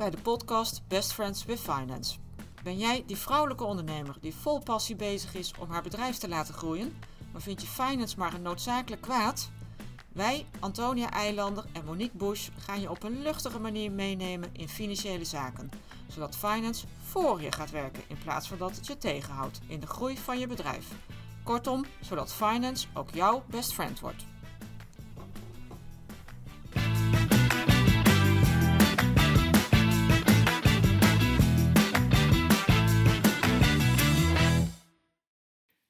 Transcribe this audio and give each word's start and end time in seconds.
bij 0.00 0.10
de 0.10 0.20
podcast 0.22 0.82
Best 0.88 1.12
Friends 1.12 1.44
with 1.44 1.60
Finance. 1.60 2.18
Ben 2.62 2.78
jij 2.78 3.02
die 3.06 3.16
vrouwelijke 3.16 3.64
ondernemer 3.64 4.16
die 4.20 4.34
vol 4.34 4.58
passie 4.58 4.96
bezig 4.96 5.34
is 5.34 5.52
om 5.58 5.70
haar 5.70 5.82
bedrijf 5.82 6.16
te 6.16 6.28
laten 6.28 6.54
groeien, 6.54 6.96
maar 7.32 7.40
vind 7.40 7.60
je 7.60 7.66
finance 7.66 8.18
maar 8.18 8.34
een 8.34 8.42
noodzakelijk 8.42 9.02
kwaad? 9.02 9.50
Wij, 10.12 10.46
Antonia 10.60 11.10
Eilander 11.10 11.64
en 11.72 11.84
Monique 11.84 12.16
Bush, 12.16 12.48
gaan 12.58 12.80
je 12.80 12.90
op 12.90 13.02
een 13.02 13.22
luchtige 13.22 13.58
manier 13.58 13.92
meenemen 13.92 14.48
in 14.52 14.68
financiële 14.68 15.24
zaken, 15.24 15.70
zodat 16.06 16.36
finance 16.36 16.86
voor 17.02 17.42
je 17.42 17.52
gaat 17.52 17.70
werken 17.70 18.02
in 18.08 18.18
plaats 18.18 18.48
van 18.48 18.58
dat 18.58 18.76
het 18.76 18.86
je 18.86 18.98
tegenhoudt 18.98 19.60
in 19.66 19.80
de 19.80 19.86
groei 19.86 20.18
van 20.18 20.38
je 20.38 20.46
bedrijf. 20.46 20.86
Kortom, 21.44 21.84
zodat 22.00 22.32
finance 22.32 22.86
ook 22.94 23.10
jouw 23.10 23.42
best 23.46 23.72
friend 23.72 24.00
wordt. 24.00 24.24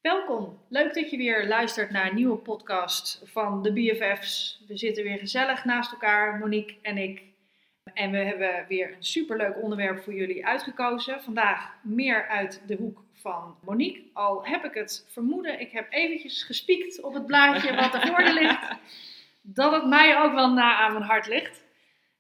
Welkom. 0.01 0.59
Leuk 0.69 0.95
dat 0.95 1.11
je 1.11 1.17
weer 1.17 1.47
luistert 1.49 1.91
naar 1.91 2.09
een 2.09 2.15
nieuwe 2.15 2.37
podcast 2.37 3.23
van 3.25 3.63
de 3.63 3.73
BFF's. 3.73 4.61
We 4.69 4.77
zitten 4.77 5.05
weer 5.05 5.19
gezellig 5.19 5.65
naast 5.65 5.93
elkaar, 5.93 6.39
Monique 6.39 6.77
en 6.83 6.99
ik. 6.99 7.23
En 7.95 8.11
we 8.11 8.17
hebben 8.17 8.65
weer 8.69 8.95
een 8.97 9.05
superleuk 9.05 9.63
onderwerp 9.63 10.03
voor 10.03 10.15
jullie 10.15 10.47
uitgekozen. 10.47 11.23
Vandaag 11.23 11.75
meer 11.83 12.29
uit 12.29 12.63
de 12.67 12.77
hoek 12.77 13.03
van 13.13 13.57
Monique. 13.65 14.03
Al 14.13 14.47
heb 14.47 14.65
ik 14.65 14.75
het 14.75 15.07
vermoeden, 15.09 15.61
ik 15.61 15.71
heb 15.71 15.87
eventjes 15.91 16.43
gespiekt 16.43 17.03
op 17.03 17.15
het 17.15 17.27
blaadje 17.27 17.75
wat 17.75 17.95
ervoor 17.95 18.23
ligt, 18.41 18.69
dat 19.43 19.73
het 19.73 19.87
mij 19.87 20.23
ook 20.23 20.33
wel 20.33 20.53
na 20.53 20.77
aan 20.77 20.93
mijn 20.93 21.05
hart 21.05 21.27
ligt. 21.27 21.65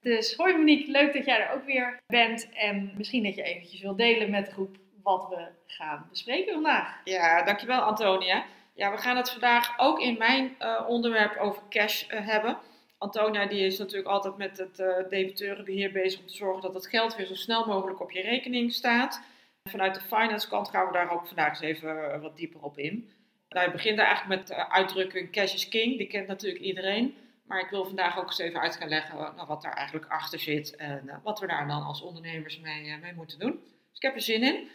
Dus 0.00 0.34
hoi 0.34 0.56
Monique, 0.56 0.91
leuk 0.91 1.12
dat 1.12 1.25
jij 1.25 1.41
er 1.41 1.55
ook 1.55 1.65
weer 1.65 2.00
bent. 2.06 2.48
En 2.53 2.92
misschien 2.97 3.22
dat 3.22 3.34
je 3.34 3.42
eventjes 3.42 3.81
wil 3.81 3.97
delen 3.97 4.31
met 4.31 4.47
de 4.47 4.53
groep 4.53 4.77
wat 5.11 5.28
we 5.28 5.48
gaan 5.66 6.06
bespreken 6.11 6.53
vandaag. 6.53 7.00
Ja, 7.05 7.42
dankjewel 7.42 7.80
Antonia. 7.80 8.44
Ja, 8.75 8.91
we 8.91 8.98
gaan 8.98 9.16
het 9.16 9.30
vandaag 9.30 9.78
ook 9.78 10.00
in 10.00 10.19
mijn 10.19 10.56
uh, 10.61 10.84
onderwerp 10.86 11.36
over 11.36 11.62
cash 11.69 12.11
uh, 12.11 12.27
hebben. 12.27 12.58
Antonia 12.98 13.47
die 13.47 13.66
is 13.66 13.78
natuurlijk 13.78 14.08
altijd 14.08 14.36
met 14.36 14.58
het 14.58 14.78
uh, 14.78 15.08
debiteurenbeheer 15.08 15.92
bezig 15.92 16.20
om 16.20 16.27
te 16.27 16.34
zorgen 16.34 16.62
dat 16.62 16.75
het 16.75 16.86
geld 16.86 17.16
weer 17.16 17.27
zo 17.27 17.34
snel 17.34 17.66
mogelijk 17.66 18.00
op 18.00 18.11
je 18.11 18.22
rekening 18.22 18.72
staat. 18.72 19.22
Vanuit 19.70 19.94
de 19.94 20.00
finance 20.00 20.48
kant 20.48 20.69
gaan 20.69 20.86
we 20.86 20.92
daar 20.92 21.11
ook 21.11 21.27
vandaag 21.27 21.48
eens 21.48 21.61
even 21.61 22.20
wat 22.20 22.36
dieper 22.36 22.61
op 22.61 22.78
in. 22.78 23.11
Nou, 23.48 23.78
je 23.78 23.94
eigenlijk 23.94 24.38
met 24.41 24.47
de 24.47 24.69
uitdrukking 24.69 25.33
cash 25.33 25.55
is 25.55 25.69
king, 25.69 25.98
die 25.98 26.06
kent 26.06 26.27
natuurlijk 26.27 26.62
iedereen. 26.62 27.16
Maar 27.47 27.61
ik 27.61 27.70
wil 27.70 27.84
vandaag 27.84 28.19
ook 28.19 28.27
eens 28.27 28.38
even 28.38 28.61
uit 28.61 28.77
gaan 28.77 28.88
leggen 28.88 29.16
nou, 29.16 29.47
wat 29.47 29.62
daar 29.62 29.72
eigenlijk 29.72 30.06
achter 30.06 30.38
zit 30.38 30.77
en 30.77 31.20
wat 31.22 31.41
we 31.41 31.47
daar 31.47 31.66
dan 31.66 31.83
als 31.83 32.03
ondernemers 32.03 32.61
mee, 32.61 32.98
mee 32.98 33.14
moeten 33.14 33.38
doen. 33.38 33.61
Dus 33.91 33.97
ik 33.98 34.03
heb 34.03 34.14
er 34.14 34.20
zin 34.20 34.42
in. 34.42 34.69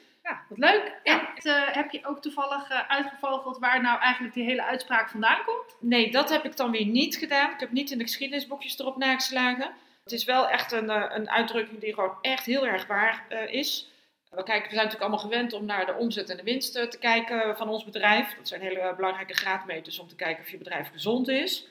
Wat 0.50 0.58
leuk. 0.58 0.94
En 1.04 1.22
uh, 1.44 1.68
heb 1.68 1.92
je 1.92 2.06
ook 2.06 2.22
toevallig 2.22 2.72
uh, 2.72 2.88
uitgevogeld 2.88 3.58
waar 3.58 3.82
nou 3.82 4.00
eigenlijk 4.00 4.34
die 4.34 4.44
hele 4.44 4.64
uitspraak 4.64 5.10
vandaan 5.10 5.44
komt? 5.46 5.76
Nee, 5.80 6.12
dat 6.12 6.30
heb 6.30 6.46
ik 6.46 6.58
dan 6.58 6.72
weer 6.72 6.86
niet 6.86 7.16
gedaan. 7.16 7.52
Ik 7.52 7.60
heb 7.60 7.72
niet 7.72 7.92
in 7.92 7.98
de 7.98 8.04
geschiedenisboekjes 8.04 8.80
erop 8.80 8.98
nageslagen. 8.98 9.72
Het 10.04 10.14
is 10.14 10.24
wel 10.24 10.50
echt 10.50 10.72
een, 10.72 10.90
uh, 10.90 11.06
een 11.08 11.30
uitdrukking 11.30 11.80
die 11.80 11.94
gewoon 11.94 12.18
echt 12.22 12.46
heel 12.46 12.68
erg 12.68 12.88
waar 12.88 13.26
is. 13.48 13.90
We, 14.30 14.44
kijken, 14.44 14.70
we 14.70 14.76
zijn 14.76 14.86
natuurlijk 14.86 15.02
allemaal 15.02 15.30
gewend 15.30 15.54
om 15.54 15.66
naar 15.66 15.86
de 15.86 15.94
omzet 15.94 16.30
en 16.30 16.38
de 16.38 16.44
winst 16.44 16.74
te 16.74 16.98
kijken 17.00 17.58
van 17.58 17.70
ons 17.70 17.84
bedrijf. 17.84 18.36
Dat 18.38 18.48
zijn 18.48 18.62
hele 18.62 18.94
belangrijke 18.96 19.34
graadmeters 19.34 20.00
om 20.00 20.08
te 20.08 20.16
kijken 20.16 20.44
of 20.44 20.50
je 20.50 20.58
bedrijf 20.58 20.92
gezond 20.92 21.28
is. 21.28 21.68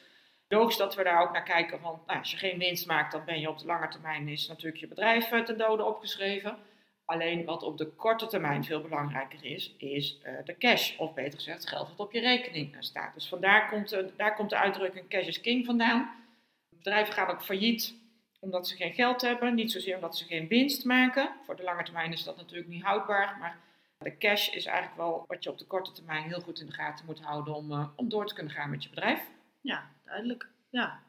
Logisch 0.49 0.77
dat 0.77 0.95
we 0.95 1.03
daar 1.03 1.23
ook 1.23 1.33
naar 1.33 1.43
kijken, 1.43 1.81
want 1.81 2.07
nou, 2.07 2.19
als 2.19 2.31
je 2.31 2.37
geen 2.37 2.59
winst 2.59 2.87
maakt, 2.87 3.13
dan 3.13 3.25
ben 3.25 3.41
je 3.41 3.49
op 3.49 3.59
de 3.59 3.67
lange 3.67 3.89
termijn 3.89 4.29
is 4.29 4.49
natuurlijk 4.49 4.77
je 4.77 4.87
bedrijf 4.87 5.29
ten 5.29 5.59
dode 5.59 5.85
opgeschreven. 5.85 6.57
Alleen 7.05 7.45
wat 7.45 7.63
op 7.63 7.79
de 7.79 7.87
korte 7.87 8.27
termijn 8.27 8.65
veel 8.65 8.81
belangrijker 8.81 9.45
is, 9.45 9.75
is 9.79 10.21
uh, 10.27 10.33
de 10.45 10.57
cash. 10.57 10.97
Of 10.99 11.15
beter 11.15 11.39
gezegd, 11.39 11.69
geld 11.69 11.89
wat 11.89 12.07
op 12.07 12.13
je 12.13 12.21
rekening 12.21 12.77
staat. 12.79 13.15
Dus 13.15 13.29
vandaar 13.29 13.69
komt, 13.69 13.93
uh, 13.93 14.01
daar 14.17 14.35
komt 14.35 14.51
de 14.51 14.57
uitdrukking 14.57 15.09
cash 15.09 15.27
is 15.27 15.41
king 15.41 15.67
vandaan. 15.67 16.11
Bedrijven 16.71 17.15
gaan 17.15 17.29
ook 17.29 17.43
failliet 17.43 17.95
omdat 18.41 18.69
ze 18.69 18.77
geen 18.77 18.93
geld 18.93 19.21
hebben. 19.21 19.55
Niet 19.55 19.73
zozeer 19.73 19.95
omdat 19.95 20.17
ze 20.17 20.25
geen 20.25 20.49
winst 20.49 20.85
maken. 20.85 21.31
Voor 21.45 21.57
de 21.57 21.63
lange 21.63 21.83
termijn 21.83 22.13
is 22.13 22.25
dat 22.25 22.37
natuurlijk 22.37 22.69
niet 22.69 22.83
houdbaar. 22.83 23.37
Maar 23.39 23.59
de 23.99 24.19
cash 24.19 24.49
is 24.49 24.67
eigenlijk 24.67 24.97
wel 24.97 25.25
wat 25.27 25.45
je 25.45 25.51
op 25.51 25.59
de 25.59 25.67
korte 25.67 25.93
termijn 25.93 26.23
heel 26.23 26.41
goed 26.41 26.61
in 26.61 26.67
de 26.67 26.73
gaten 26.73 27.07
moet 27.07 27.21
houden 27.21 27.55
om, 27.55 27.93
om 27.97 28.09
door 28.09 28.27
te 28.27 28.35
kunnen 28.35 28.53
gaan 28.53 28.71
met 28.71 28.83
je 28.83 28.89
bedrijf. 28.89 29.21
Ja, 29.61 29.91
duidelijk. 30.05 30.49
Ja. 30.71 31.03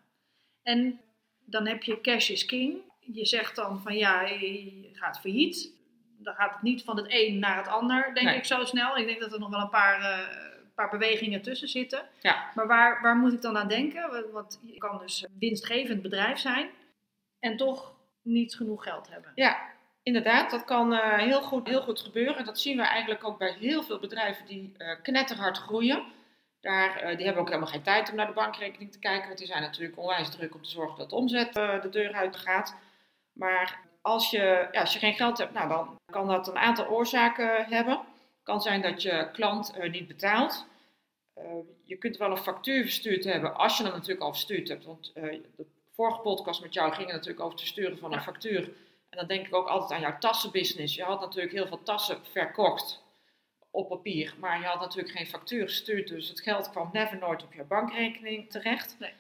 En 0.64 1.00
dan 1.46 1.68
heb 1.68 1.84
je 1.84 2.02
cash 2.02 2.30
is 2.30 2.46
king. 2.46 2.78
Je 3.00 3.26
zegt 3.26 3.56
dan 3.56 3.82
van 3.82 3.96
ja, 3.96 4.22
je 4.22 4.90
gaat 4.94 5.20
failliet 5.20 5.75
dan 6.26 6.36
gaat 6.36 6.54
het 6.54 6.62
niet 6.62 6.84
van 6.84 6.98
het 6.98 7.06
een 7.10 7.40
naar 7.40 7.58
het 7.58 7.68
ander, 7.68 8.14
denk 8.14 8.28
nee. 8.28 8.36
ik 8.36 8.46
zo 8.46 8.64
snel. 8.64 8.98
Ik 8.98 9.08
denk 9.08 9.20
dat 9.20 9.34
er 9.34 9.40
nog 9.40 9.50
wel 9.50 9.60
een 9.60 9.70
paar, 9.70 10.00
uh, 10.00 10.20
paar 10.76 10.90
bewegingen 10.90 11.42
tussen 11.42 11.68
zitten. 11.68 12.02
Ja. 12.22 12.52
Maar 12.56 12.68
waar, 12.68 13.02
waar 13.02 13.16
moet 13.16 13.34
ik 13.34 13.42
dan 13.42 13.58
aan 13.58 13.68
denken? 13.68 14.32
Want 14.32 14.60
je 14.64 14.78
kan 14.78 15.00
dus 15.00 15.24
een 15.24 15.36
winstgevend 15.40 16.02
bedrijf 16.02 16.38
zijn 16.38 16.70
en 17.40 17.58
toch 17.58 17.94
niet 18.22 18.56
genoeg 18.56 18.84
geld 18.84 19.10
hebben. 19.10 19.32
Ja, 19.36 19.58
inderdaad. 20.04 20.52
Dat 20.52 20.64
kan 20.64 20.94
uh, 20.94 21.18
heel, 21.18 21.42
goed, 21.42 21.68
heel 21.68 21.82
goed 21.82 22.00
gebeuren. 22.00 22.46
Dat 22.46 22.60
zien 22.60 22.78
we 22.78 22.84
eigenlijk 22.84 23.24
ook 23.24 23.38
bij 23.38 23.56
heel 23.60 23.84
veel 23.84 24.00
bedrijven 24.00 24.46
die 24.46 24.74
uh, 24.78 25.02
knetterhard 25.02 25.58
groeien. 25.58 26.04
Daar, 26.62 27.16
die 27.16 27.26
hebben 27.26 27.42
ook 27.42 27.50
helemaal 27.50 27.72
geen 27.72 27.82
tijd 27.82 28.10
om 28.10 28.16
naar 28.16 28.28
de 28.28 28.34
bankrekening 28.34 28.92
te 28.92 29.00
kijken, 29.00 29.28
want 29.28 29.38
die 29.38 29.48
zijn 29.48 29.62
natuurlijk 29.62 29.98
onwijs 29.98 30.30
druk 30.30 30.56
om 30.56 30.64
te 30.64 30.70
zorgen 30.70 30.98
dat 30.98 31.10
de 31.10 31.16
omzet 31.16 31.54
de 31.54 31.88
deur 31.92 32.14
uit 32.14 32.36
gaat. 32.36 32.76
Maar 33.34 33.85
als 34.06 34.30
je, 34.30 34.68
ja, 34.72 34.82
als 34.82 34.94
je 34.94 35.00
geen 35.00 35.14
geld 35.14 35.38
hebt, 35.38 35.54
nou, 35.54 35.70
dan 35.70 36.00
kan 36.12 36.28
dat 36.28 36.48
een 36.48 36.58
aantal 36.58 36.88
oorzaken 36.88 37.66
hebben. 37.66 37.94
Het 37.94 38.44
kan 38.44 38.62
zijn 38.62 38.82
dat 38.82 39.02
je 39.02 39.30
klant 39.32 39.74
uh, 39.78 39.92
niet 39.92 40.08
betaalt. 40.08 40.66
Uh, 41.38 41.44
je 41.84 41.96
kunt 41.98 42.18
wel 42.18 42.32
een 42.32 42.38
factuur 42.38 42.84
verstuurd 42.84 43.24
hebben, 43.24 43.56
als 43.56 43.78
je 43.78 43.84
hem 43.84 43.92
natuurlijk 43.92 44.22
al 44.22 44.32
verstuurd 44.32 44.68
hebt. 44.68 44.86
Want 44.86 45.12
uh, 45.16 45.24
de 45.56 45.66
vorige 45.92 46.20
podcast 46.20 46.62
met 46.62 46.74
jou 46.74 46.94
ging 46.94 47.12
natuurlijk 47.12 47.40
over 47.40 47.52
het 47.52 47.62
versturen 47.62 47.98
van 47.98 48.14
een 48.14 48.22
factuur. 48.22 48.64
En 49.10 49.18
dan 49.18 49.28
denk 49.28 49.48
ik 49.48 49.56
ook 49.56 49.68
altijd 49.68 49.92
aan 49.92 50.10
jouw 50.10 50.18
tassenbusiness. 50.20 50.96
Je 50.96 51.04
had 51.04 51.20
natuurlijk 51.20 51.54
heel 51.54 51.68
veel 51.68 51.84
tassen 51.84 52.18
verkocht 52.32 53.04
op 53.72 53.90
papier, 53.90 54.34
maar 54.40 54.60
je 54.60 54.66
had 54.66 54.80
natuurlijk 54.80 55.18
geen 55.18 55.28
factuur 55.28 55.64
gestuurd. 55.64 56.08
Dus 56.08 56.30
het 56.30 56.42
geld 56.42 56.70
kwam 56.70 56.90
never 56.94 57.18
nooit 57.18 57.44
op 57.44 57.54
je 57.54 57.64
bankrekening 57.64 58.50
terecht. 58.50 58.96
Nee. 59.00 59.14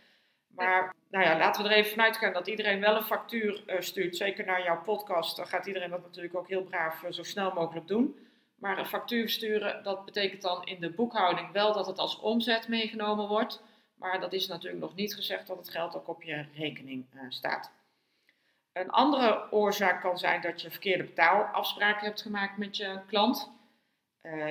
Maar 0.56 0.96
nou 1.10 1.26
ja, 1.26 1.38
laten 1.38 1.64
we 1.64 1.70
er 1.70 1.76
even 1.76 1.92
vanuit 1.92 2.18
gaan 2.18 2.34
dat 2.34 2.48
iedereen 2.48 2.80
wel 2.80 2.96
een 2.96 3.04
factuur 3.04 3.64
uh, 3.68 3.80
stuurt. 3.80 4.16
Zeker 4.16 4.46
naar 4.46 4.64
jouw 4.64 4.82
podcast. 4.82 5.36
Dan 5.36 5.48
gaat 5.48 5.66
iedereen 5.66 5.90
dat 5.90 6.02
natuurlijk 6.02 6.36
ook 6.36 6.48
heel 6.48 6.64
braaf 6.64 7.04
uh, 7.04 7.12
zo 7.12 7.24
snel 7.24 7.54
mogelijk 7.54 7.88
doen. 7.88 8.16
Maar 8.56 8.78
een 8.78 8.86
factuur 8.86 9.30
sturen, 9.30 9.84
dat 9.84 10.06
betekent 10.06 10.42
dan 10.42 10.64
in 10.64 10.80
de 10.80 10.92
boekhouding 10.92 11.52
wel 11.52 11.74
dat 11.74 11.86
het 11.86 11.98
als 11.98 12.20
omzet 12.20 12.68
meegenomen 12.68 13.28
wordt. 13.28 13.64
Maar 13.96 14.20
dat 14.20 14.34
is 14.34 14.48
natuurlijk 14.48 14.82
nog 14.82 14.96
niet 14.96 15.16
gezegd 15.16 15.48
dat 15.48 15.58
het 15.58 15.70
geld 15.70 15.96
ook 15.96 16.08
op 16.08 16.24
je 16.24 16.46
rekening 16.54 17.06
uh, 17.14 17.22
staat. 17.30 17.72
Een 18.74 18.90
andere 18.90 19.52
oorzaak 19.52 20.02
kan 20.02 20.18
zijn 20.18 20.42
dat 20.42 20.62
je 20.62 20.72
verkeerde 20.72 21.04
betaalafspraken 21.04 22.06
hebt 22.06 22.22
gemaakt 22.22 22.58
met 22.58 22.78
je 22.78 23.00
klant. 23.08 23.52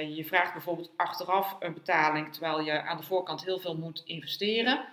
je 0.08 0.24
vraagt 0.24 0.52
bijvoorbeeld 0.52 0.92
achteraf 0.96 1.56
een 1.58 1.74
betaling 1.74 2.32
terwijl 2.32 2.60
je 2.60 2.82
aan 2.82 2.96
de 2.96 3.02
voorkant 3.02 3.44
heel 3.44 3.58
veel 3.58 3.76
moet 3.76 4.02
investeren. 4.04 4.84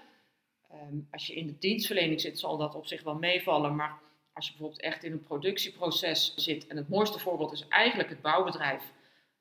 Um, 0.73 1.07
als 1.11 1.27
je 1.27 1.33
in 1.33 1.47
de 1.47 1.57
dienstverlening 1.57 2.21
zit, 2.21 2.39
zal 2.39 2.57
dat 2.57 2.75
op 2.75 2.85
zich 2.85 3.03
wel 3.03 3.15
meevallen. 3.15 3.75
Maar 3.75 3.99
als 4.33 4.45
je 4.45 4.51
bijvoorbeeld 4.51 4.81
echt 4.81 5.03
in 5.03 5.11
een 5.11 5.23
productieproces 5.23 6.33
zit, 6.35 6.67
en 6.67 6.77
het 6.77 6.89
mooiste 6.89 7.19
voorbeeld 7.19 7.51
is 7.51 7.67
eigenlijk 7.67 8.09
het 8.09 8.21
bouwbedrijf. 8.21 8.83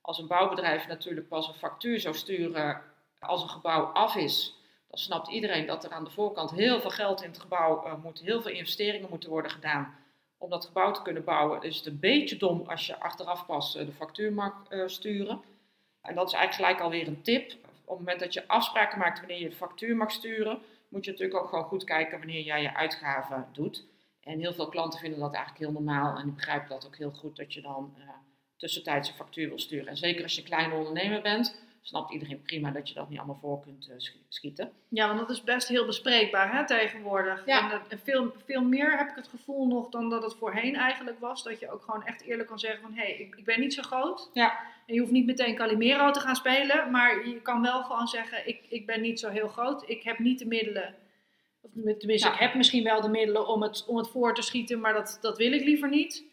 Als 0.00 0.18
een 0.18 0.26
bouwbedrijf 0.26 0.86
natuurlijk 0.86 1.28
pas 1.28 1.48
een 1.48 1.54
factuur 1.54 2.00
zou 2.00 2.14
sturen 2.14 2.82
als 3.18 3.42
een 3.42 3.48
gebouw 3.48 3.84
af 3.84 4.16
is, 4.16 4.54
dan 4.88 4.98
snapt 4.98 5.28
iedereen 5.28 5.66
dat 5.66 5.84
er 5.84 5.90
aan 5.90 6.04
de 6.04 6.10
voorkant 6.10 6.50
heel 6.50 6.80
veel 6.80 6.90
geld 6.90 7.22
in 7.22 7.30
het 7.30 7.40
gebouw 7.40 7.86
uh, 7.86 7.94
moet, 8.02 8.20
heel 8.20 8.42
veel 8.42 8.52
investeringen 8.52 9.08
moeten 9.10 9.30
worden 9.30 9.50
gedaan 9.50 9.94
om 10.38 10.50
dat 10.50 10.64
gebouw 10.64 10.92
te 10.92 11.02
kunnen 11.02 11.24
bouwen. 11.24 11.60
Dus 11.60 11.76
het 11.76 11.86
is 11.86 11.92
een 11.92 11.98
beetje 11.98 12.36
dom 12.36 12.62
als 12.66 12.86
je 12.86 13.00
achteraf 13.00 13.46
pas 13.46 13.76
uh, 13.76 13.86
de 13.86 13.92
factuur 13.92 14.32
mag 14.32 14.54
uh, 14.70 14.86
sturen. 14.86 15.40
En 16.00 16.14
dat 16.14 16.26
is 16.26 16.32
eigenlijk 16.32 16.54
gelijk 16.54 16.80
alweer 16.80 17.06
een 17.06 17.22
tip. 17.22 17.52
Op 17.84 17.96
het 17.96 17.98
moment 17.98 18.20
dat 18.20 18.34
je 18.34 18.48
afspraken 18.48 18.98
maakt 18.98 19.18
wanneer 19.18 19.40
je 19.40 19.48
de 19.48 19.54
factuur 19.54 19.96
mag 19.96 20.10
sturen, 20.10 20.62
moet 20.90 21.04
je 21.04 21.10
natuurlijk 21.10 21.40
ook 21.40 21.48
gewoon 21.48 21.64
goed 21.64 21.84
kijken 21.84 22.18
wanneer 22.18 22.42
jij 22.42 22.62
je 22.62 22.74
uitgaven 22.74 23.48
doet. 23.52 23.86
En 24.20 24.38
heel 24.38 24.52
veel 24.52 24.68
klanten 24.68 25.00
vinden 25.00 25.20
dat 25.20 25.34
eigenlijk 25.34 25.64
heel 25.64 25.72
normaal 25.72 26.16
en 26.16 26.24
die 26.24 26.34
begrijpen 26.34 26.68
dat 26.68 26.86
ook 26.86 26.96
heel 26.96 27.10
goed 27.10 27.36
dat 27.36 27.54
je 27.54 27.60
dan 27.60 27.94
uh, 27.98 28.04
tussentijds 28.56 29.08
een 29.08 29.14
factuur 29.14 29.48
wil 29.48 29.58
sturen. 29.58 29.86
En 29.86 29.96
zeker 29.96 30.22
als 30.22 30.34
je 30.34 30.42
kleine 30.42 30.74
ondernemer 30.74 31.22
bent, 31.22 31.60
snapt 31.82 32.12
iedereen 32.12 32.42
prima 32.42 32.70
dat 32.70 32.88
je 32.88 32.94
dat 32.94 33.08
niet 33.08 33.18
allemaal 33.18 33.38
voor 33.40 33.60
kunt 33.60 33.88
uh, 33.88 33.94
schieten. 34.28 34.72
Ja, 34.88 35.06
want 35.06 35.18
dat 35.18 35.30
is 35.30 35.44
best 35.44 35.68
heel 35.68 35.86
bespreekbaar 35.86 36.56
hè, 36.56 36.66
tegenwoordig. 36.66 37.46
Ja. 37.46 37.72
En, 37.72 37.80
en 37.88 37.98
veel, 37.98 38.32
veel 38.44 38.62
meer 38.62 38.98
heb 38.98 39.08
ik 39.08 39.16
het 39.16 39.28
gevoel 39.28 39.66
nog 39.66 39.88
dan 39.88 40.10
dat 40.10 40.22
het 40.22 40.34
voorheen 40.34 40.76
eigenlijk 40.76 41.18
was. 41.18 41.42
Dat 41.42 41.60
je 41.60 41.70
ook 41.70 41.82
gewoon 41.82 42.04
echt 42.04 42.22
eerlijk 42.22 42.48
kan 42.48 42.58
zeggen 42.58 42.80
van, 42.80 42.92
hé, 42.92 43.02
hey, 43.02 43.16
ik, 43.16 43.36
ik 43.36 43.44
ben 43.44 43.60
niet 43.60 43.74
zo 43.74 43.82
groot. 43.82 44.30
Ja. 44.32 44.58
En 44.86 44.94
je 44.94 45.00
hoeft 45.00 45.12
niet 45.12 45.26
meteen 45.26 45.54
Calimero 45.54 46.10
te 46.10 46.20
gaan 46.20 46.36
spelen, 46.36 46.90
maar 46.90 47.28
je 47.28 47.40
kan 47.42 47.62
wel 47.62 47.82
gewoon 47.82 48.08
zeggen, 48.08 48.48
ik, 48.48 48.64
ik 48.68 48.86
ben 48.86 49.00
niet 49.00 49.20
zo 49.20 49.28
heel 49.28 49.48
groot. 49.48 49.88
Ik 49.88 50.02
heb 50.02 50.18
niet 50.18 50.38
de 50.38 50.46
middelen 50.46 50.94
Of 51.62 51.70
tenminste, 51.70 52.28
Ja. 52.28 52.34
ik 52.34 52.40
heb 52.40 52.54
misschien 52.54 52.84
wel 52.84 53.00
de 53.00 53.08
middelen 53.08 53.48
om 53.48 53.62
het, 53.62 53.84
om 53.86 53.96
het 53.96 54.08
voor 54.08 54.34
te 54.34 54.42
schieten, 54.42 54.80
maar 54.80 54.92
dat, 54.92 55.18
dat 55.20 55.36
wil 55.36 55.52
ik 55.52 55.64
liever 55.64 55.88
niet. 55.88 56.24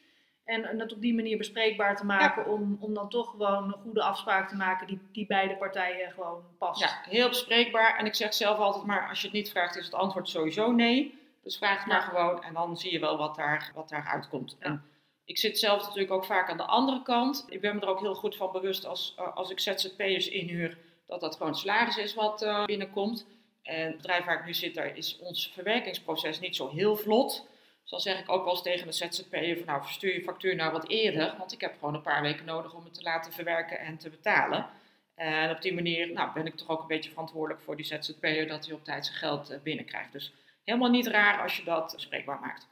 En, 0.48 0.80
het 0.80 0.94
op 0.94 1.02
die 1.02 1.16
manier 1.16 1.38
bespreekbaar 1.38 1.96
te 1.96 2.06
maken 2.06 2.46
om, 2.46 2.78
om 2.80 2.94
dan 2.94 3.10
toch 3.10 3.30
gewoon 3.30 3.64
een 3.64 3.80
goede 3.82 4.04
afspraak 4.04 4.50
te 4.50 4.56
maken 4.56 4.88
die, 4.88 5.00
die 5.12 5.26
beide 5.26 5.56
partijen 5.56 6.12
gewoon 6.12 6.44
past. 6.58 6.82
Ja, 6.82 7.02
heel 7.10 7.28
bespreekbaar. 7.28 7.98
En 7.98 8.06
ik 8.06 8.16
zeg 8.16 8.34
zelf 8.34 8.58
altijd 8.58 8.86
maar, 8.86 9.10
als 9.10 9.22
je 9.22 9.28
het 9.28 9.36
niet 9.36 9.52
vraagt, 9.52 9.76
is 9.76 9.86
het 9.86 9.94
antwoord 9.94 10.30
sowieso 10.30 10.72
nee. 10.72 11.20
Dus 11.44 11.58
vraag 11.58 11.78
het 11.78 11.88
maar 11.88 12.02
gewoon 12.02 12.44
en 12.44 12.54
dan 12.54 12.78
zie 12.78 12.92
je 12.92 13.00
wel 13.00 13.18
wat 13.18 13.36
daar, 13.36 13.72
wat 13.76 13.90
daar 13.90 14.08
uitkomt. 14.08 14.56
Ja. 14.60 14.66
En 14.66 14.84
ik 15.26 15.38
zit 15.38 15.60
zelf 15.60 15.82
natuurlijk 15.82 16.12
ook 16.12 16.26
vaak 16.26 16.50
aan 16.50 16.58
de 16.58 16.66
andere 16.66 17.02
kant. 17.02 17.46
Ik 17.50 17.62
ben 17.62 17.76
me 17.76 17.82
er 17.82 17.88
ook 17.88 18.00
heel 18.00 18.16
goed 18.16 18.36
van 18.36 18.52
bewust 18.52 18.86
als, 18.86 19.14
eh, 19.18 19.36
als 19.36 19.50
ik 19.50 19.60
ZZP'ers 19.60 20.30
inhuur, 20.30 20.78
dat 21.08 21.22
dat 21.22 21.36
gewoon 21.36 21.56
salaris 21.56 21.98
is 21.98 22.14
wat 22.14 22.42
eh, 22.42 22.66
binnenkomt. 22.66 23.26
En 23.64 23.86
het 23.86 23.96
bedrijf 23.96 24.26
waar 24.26 24.40
ik 24.40 24.46
nu 24.46 24.54
zit, 24.54 24.76
daar 24.76 24.98
is 24.98 25.20
ons 25.20 25.52
verwerkingsproces 25.54 26.40
niet 26.40 26.56
zo 26.56 26.70
heel 26.70 26.96
vlot. 26.96 27.48
Dus 27.90 28.04
zeg 28.04 28.20
ik 28.20 28.30
ook 28.30 28.44
wel 28.44 28.54
eens 28.54 28.62
tegen 28.62 28.88
de 28.88 28.94
ZZP'er 28.94 29.58
van 29.58 29.66
nou 29.66 29.84
verstuur 29.84 30.14
je 30.14 30.24
factuur 30.24 30.56
nou 30.56 30.72
wat 30.72 30.88
eerder, 30.88 31.36
want 31.38 31.52
ik 31.52 31.62
heb 31.62 31.74
gewoon 31.80 31.94
een 31.94 32.02
paar 32.02 32.22
weken 32.22 32.46
nodig 32.46 32.74
om 32.74 32.84
het 32.84 32.94
te 32.94 33.02
laten 33.02 33.34
verwerken 33.34 33.80
en 33.80 33.98
te 33.98 34.10
betalen. 34.10 34.70
En 35.16 35.52
op 35.52 35.62
die 35.62 35.74
manier 35.74 36.12
nou, 36.12 36.34
ben 36.34 36.46
ik 36.46 36.56
toch 36.56 36.70
ook 36.70 36.82
een 36.82 36.88
beetje 36.88 37.10
verantwoordelijk 37.10 37.62
voor 37.62 37.76
die 37.76 37.86
ZZP'er 37.86 38.48
dat 38.48 38.66
hij 38.66 38.76
op 38.76 38.84
tijd 38.84 39.06
zijn 39.06 39.18
geld 39.18 39.50
eh, 39.50 39.60
binnenkrijgt. 39.64 40.12
Dus 40.12 40.34
helemaal 40.64 40.90
niet 40.90 41.08
raar 41.08 41.42
als 41.42 41.58
je 41.58 41.64
dat 41.64 41.94
bespreekbaar 41.96 42.40
maakt. 42.40 42.68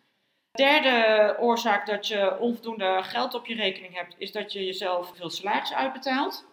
Derde 0.52 1.36
oorzaak 1.40 1.86
dat 1.86 2.08
je 2.08 2.40
onvoldoende 2.40 3.00
geld 3.04 3.34
op 3.34 3.46
je 3.46 3.56
rekening 3.56 3.94
hebt, 3.94 4.16
is 4.18 4.32
dat 4.32 4.54
je 4.54 4.66
jezelf 4.66 5.12
veel 5.16 5.30
salaris 5.30 5.74
uitbetaalt. 5.74 6.46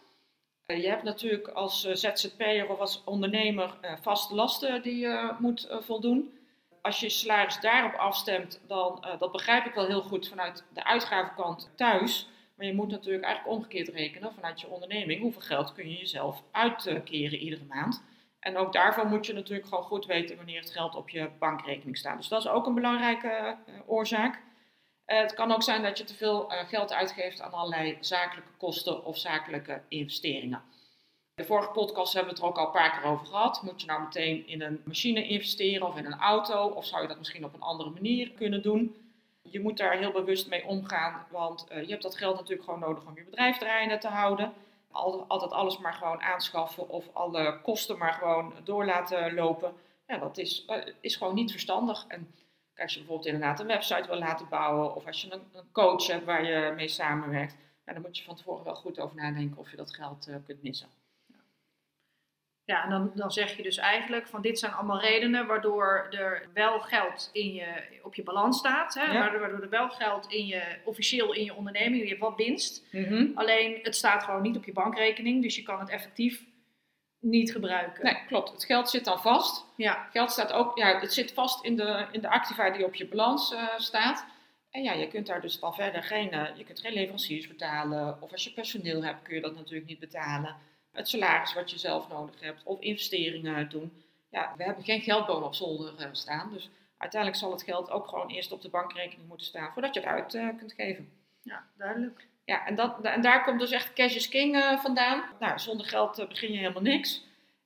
Eh, 0.66 0.82
Je 0.82 0.88
hebt 0.88 1.02
natuurlijk 1.02 1.48
als 1.48 1.84
eh, 1.84 1.94
ZZP'er 1.94 2.68
of 2.68 2.78
als 2.78 3.02
ondernemer 3.04 3.78
vaste 4.00 4.34
lasten 4.34 4.82
die 4.82 4.98
je 4.98 5.34
moet 5.38 5.68
voldoen. 5.80 6.41
Als 6.82 7.00
je 7.00 7.08
salaris 7.08 7.60
daarop 7.60 7.94
afstemt, 7.94 8.60
dan 8.66 9.04
uh, 9.04 9.18
dat 9.18 9.32
begrijp 9.32 9.66
ik 9.66 9.74
wel 9.74 9.86
heel 9.86 10.02
goed 10.02 10.28
vanuit 10.28 10.64
de 10.72 10.84
uitgavenkant 10.84 11.70
thuis. 11.76 12.28
Maar 12.54 12.66
je 12.66 12.74
moet 12.74 12.90
natuurlijk 12.90 13.24
eigenlijk 13.24 13.56
omgekeerd 13.56 13.88
rekenen 13.88 14.34
vanuit 14.34 14.60
je 14.60 14.68
onderneming. 14.68 15.20
Hoeveel 15.20 15.40
geld 15.40 15.72
kun 15.72 15.90
je 15.90 15.96
jezelf 15.96 16.42
uitkeren 16.50 17.36
iedere 17.38 17.64
maand? 17.64 18.02
En 18.40 18.56
ook 18.56 18.72
daarvan 18.72 19.08
moet 19.08 19.26
je 19.26 19.32
natuurlijk 19.32 19.68
gewoon 19.68 19.84
goed 19.84 20.06
weten 20.06 20.36
wanneer 20.36 20.60
het 20.60 20.70
geld 20.70 20.94
op 20.94 21.08
je 21.08 21.30
bankrekening 21.38 21.98
staat. 21.98 22.16
Dus 22.16 22.28
dat 22.28 22.44
is 22.44 22.50
ook 22.50 22.66
een 22.66 22.74
belangrijke 22.74 23.56
uh, 23.66 23.74
oorzaak. 23.86 24.34
Uh, 25.06 25.18
het 25.20 25.34
kan 25.34 25.52
ook 25.52 25.62
zijn 25.62 25.82
dat 25.82 25.98
je 25.98 26.04
te 26.04 26.14
veel 26.14 26.48
geld 26.48 26.92
uitgeeft 26.92 27.40
aan 27.40 27.52
allerlei 27.52 27.96
zakelijke 28.00 28.52
kosten 28.58 29.04
of 29.04 29.18
zakelijke 29.18 29.82
investeringen. 29.88 30.62
Vorige 31.44 31.70
podcast 31.70 32.12
hebben 32.12 32.34
we 32.34 32.40
het 32.40 32.48
er 32.48 32.50
ook 32.50 32.58
al 32.58 32.66
een 32.66 32.72
paar 32.72 32.98
keer 32.98 33.10
over 33.10 33.26
gehad. 33.26 33.62
Moet 33.62 33.80
je 33.80 33.86
nou 33.86 34.02
meteen 34.02 34.46
in 34.46 34.62
een 34.62 34.80
machine 34.84 35.26
investeren 35.26 35.86
of 35.86 35.96
in 35.96 36.04
een 36.04 36.18
auto? 36.18 36.66
Of 36.66 36.84
zou 36.86 37.02
je 37.02 37.08
dat 37.08 37.18
misschien 37.18 37.44
op 37.44 37.54
een 37.54 37.60
andere 37.60 37.90
manier 37.90 38.30
kunnen 38.30 38.62
doen? 38.62 38.96
Je 39.42 39.60
moet 39.60 39.76
daar 39.76 39.98
heel 39.98 40.12
bewust 40.12 40.48
mee 40.48 40.66
omgaan, 40.66 41.26
want 41.30 41.66
uh, 41.72 41.82
je 41.82 41.90
hebt 41.90 42.02
dat 42.02 42.16
geld 42.16 42.36
natuurlijk 42.36 42.64
gewoon 42.64 42.80
nodig 42.80 43.06
om 43.06 43.16
je 43.16 43.24
bedrijf 43.24 43.58
draaiende 43.58 43.98
te 43.98 44.08
houden. 44.08 44.52
Altijd 45.28 45.52
alles 45.52 45.78
maar 45.78 45.94
gewoon 45.94 46.22
aanschaffen 46.22 46.88
of 46.88 47.04
alle 47.12 47.60
kosten 47.62 47.98
maar 47.98 48.12
gewoon 48.12 48.54
door 48.64 48.84
laten 48.84 49.34
lopen. 49.34 49.72
Ja, 50.06 50.18
dat 50.18 50.38
is, 50.38 50.64
uh, 50.68 50.76
is 51.00 51.16
gewoon 51.16 51.34
niet 51.34 51.50
verstandig. 51.50 52.04
En 52.08 52.34
als 52.76 52.92
je 52.92 52.98
bijvoorbeeld 52.98 53.28
inderdaad 53.28 53.60
een 53.60 53.66
website 53.66 54.06
wil 54.06 54.18
laten 54.18 54.48
bouwen 54.48 54.94
of 54.94 55.06
als 55.06 55.22
je 55.22 55.32
een, 55.32 55.42
coach 55.72 56.06
hebt 56.06 56.24
waar 56.24 56.44
je 56.44 56.72
mee 56.76 56.88
samenwerkt, 56.88 57.56
dan 57.84 58.02
moet 58.02 58.18
je 58.18 58.24
van 58.24 58.36
tevoren 58.36 58.64
wel 58.64 58.74
goed 58.74 58.98
over 58.98 59.16
nadenken 59.16 59.58
of 59.58 59.70
je 59.70 59.76
dat 59.76 59.94
geld 59.94 60.28
uh, 60.28 60.36
kunt 60.46 60.62
missen. 60.62 60.88
Ja, 62.72 62.84
en 62.84 62.90
dan, 62.90 63.12
dan 63.14 63.32
zeg 63.32 63.56
je 63.56 63.62
dus 63.62 63.76
eigenlijk 63.76 64.26
van 64.26 64.42
dit 64.42 64.58
zijn 64.58 64.72
allemaal 64.72 65.00
redenen 65.00 65.46
waardoor 65.46 66.06
er 66.10 66.48
wel 66.54 66.80
geld 66.80 67.30
in 67.32 67.54
je, 67.54 67.66
op 68.02 68.14
je 68.14 68.22
balans 68.22 68.58
staat. 68.58 68.94
Hè? 68.94 69.04
Ja. 69.04 69.18
Waardoor, 69.18 69.40
waardoor 69.40 69.60
er 69.60 69.68
wel 69.68 69.88
geld 69.88 70.26
in 70.26 70.46
je, 70.46 70.62
officieel 70.84 71.34
in 71.34 71.44
je 71.44 71.54
onderneming, 71.54 72.02
je 72.02 72.08
hebt 72.08 72.20
wat 72.20 72.36
winst. 72.36 72.84
Mm 72.90 73.04
-hmm. 73.04 73.32
Alleen 73.34 73.78
het 73.82 73.96
staat 73.96 74.22
gewoon 74.22 74.42
niet 74.42 74.56
op 74.56 74.64
je 74.64 74.72
bankrekening, 74.72 75.42
dus 75.42 75.56
je 75.56 75.62
kan 75.62 75.80
het 75.80 75.88
effectief 75.88 76.44
niet 77.20 77.52
gebruiken. 77.52 78.04
Nee, 78.04 78.16
klopt. 78.26 78.52
Het 78.52 78.64
geld 78.64 78.90
zit 78.90 79.04
dan 79.04 79.20
vast. 79.20 79.64
Ja. 79.76 80.08
Geld 80.12 80.30
staat 80.30 80.52
ook, 80.52 80.78
ja, 80.78 81.00
het 81.00 81.12
zit 81.12 81.32
vast 81.32 81.64
in 81.64 81.76
de, 81.76 82.06
in 82.12 82.20
de 82.20 82.28
activa 82.28 82.70
die 82.70 82.84
op 82.84 82.94
je 82.94 83.06
balans 83.06 83.52
uh, 83.52 83.68
staat. 83.76 84.26
En 84.70 84.82
ja, 84.82 84.92
je 84.92 85.08
kunt 85.08 85.26
daar 85.26 85.40
dus 85.40 85.60
dan 85.60 85.74
verder 85.74 86.02
geen, 86.02 86.34
uh, 86.34 86.46
je 86.56 86.64
kunt 86.64 86.80
geen 86.80 86.92
leveranciers 86.92 87.48
betalen. 87.48 88.22
Of 88.22 88.32
als 88.32 88.44
je 88.44 88.52
personeel 88.52 89.04
hebt, 89.04 89.22
kun 89.22 89.34
je 89.34 89.40
dat 89.40 89.54
natuurlijk 89.54 89.86
niet 89.86 89.98
betalen 89.98 90.56
het 90.92 91.08
salaris 91.08 91.54
wat 91.54 91.70
je 91.70 91.78
zelf 91.78 92.08
nodig 92.08 92.40
hebt 92.40 92.62
of 92.64 92.80
investeringen 92.80 93.68
doen. 93.68 94.02
Ja, 94.30 94.54
we 94.56 94.64
hebben 94.64 94.84
geen 94.84 95.00
geldboom 95.00 95.42
op 95.42 95.54
zolder 95.54 95.94
uh, 96.00 96.06
staan, 96.12 96.52
dus 96.52 96.70
uiteindelijk 96.98 97.40
zal 97.40 97.50
het 97.50 97.62
geld 97.62 97.90
ook 97.90 98.08
gewoon 98.08 98.28
eerst 98.28 98.52
op 98.52 98.62
de 98.62 98.68
bankrekening 98.68 99.28
moeten 99.28 99.46
staan 99.46 99.72
voordat 99.72 99.94
je 99.94 100.00
het 100.00 100.08
uit 100.08 100.34
uh, 100.34 100.48
kunt 100.58 100.72
geven. 100.72 101.12
Ja, 101.42 101.64
duidelijk. 101.76 102.26
Ja, 102.44 102.66
en, 102.66 102.74
dat, 102.74 103.00
en 103.00 103.20
daar 103.20 103.44
komt 103.44 103.60
dus 103.60 103.70
echt 103.70 103.92
cash 103.92 104.14
is 104.14 104.28
king 104.28 104.56
uh, 104.56 104.78
vandaan. 104.78 105.24
Nou, 105.38 105.58
zonder 105.58 105.86
geld 105.86 106.28
begin 106.28 106.52
je 106.52 106.58
helemaal 106.58 106.82
niks. 106.82 107.24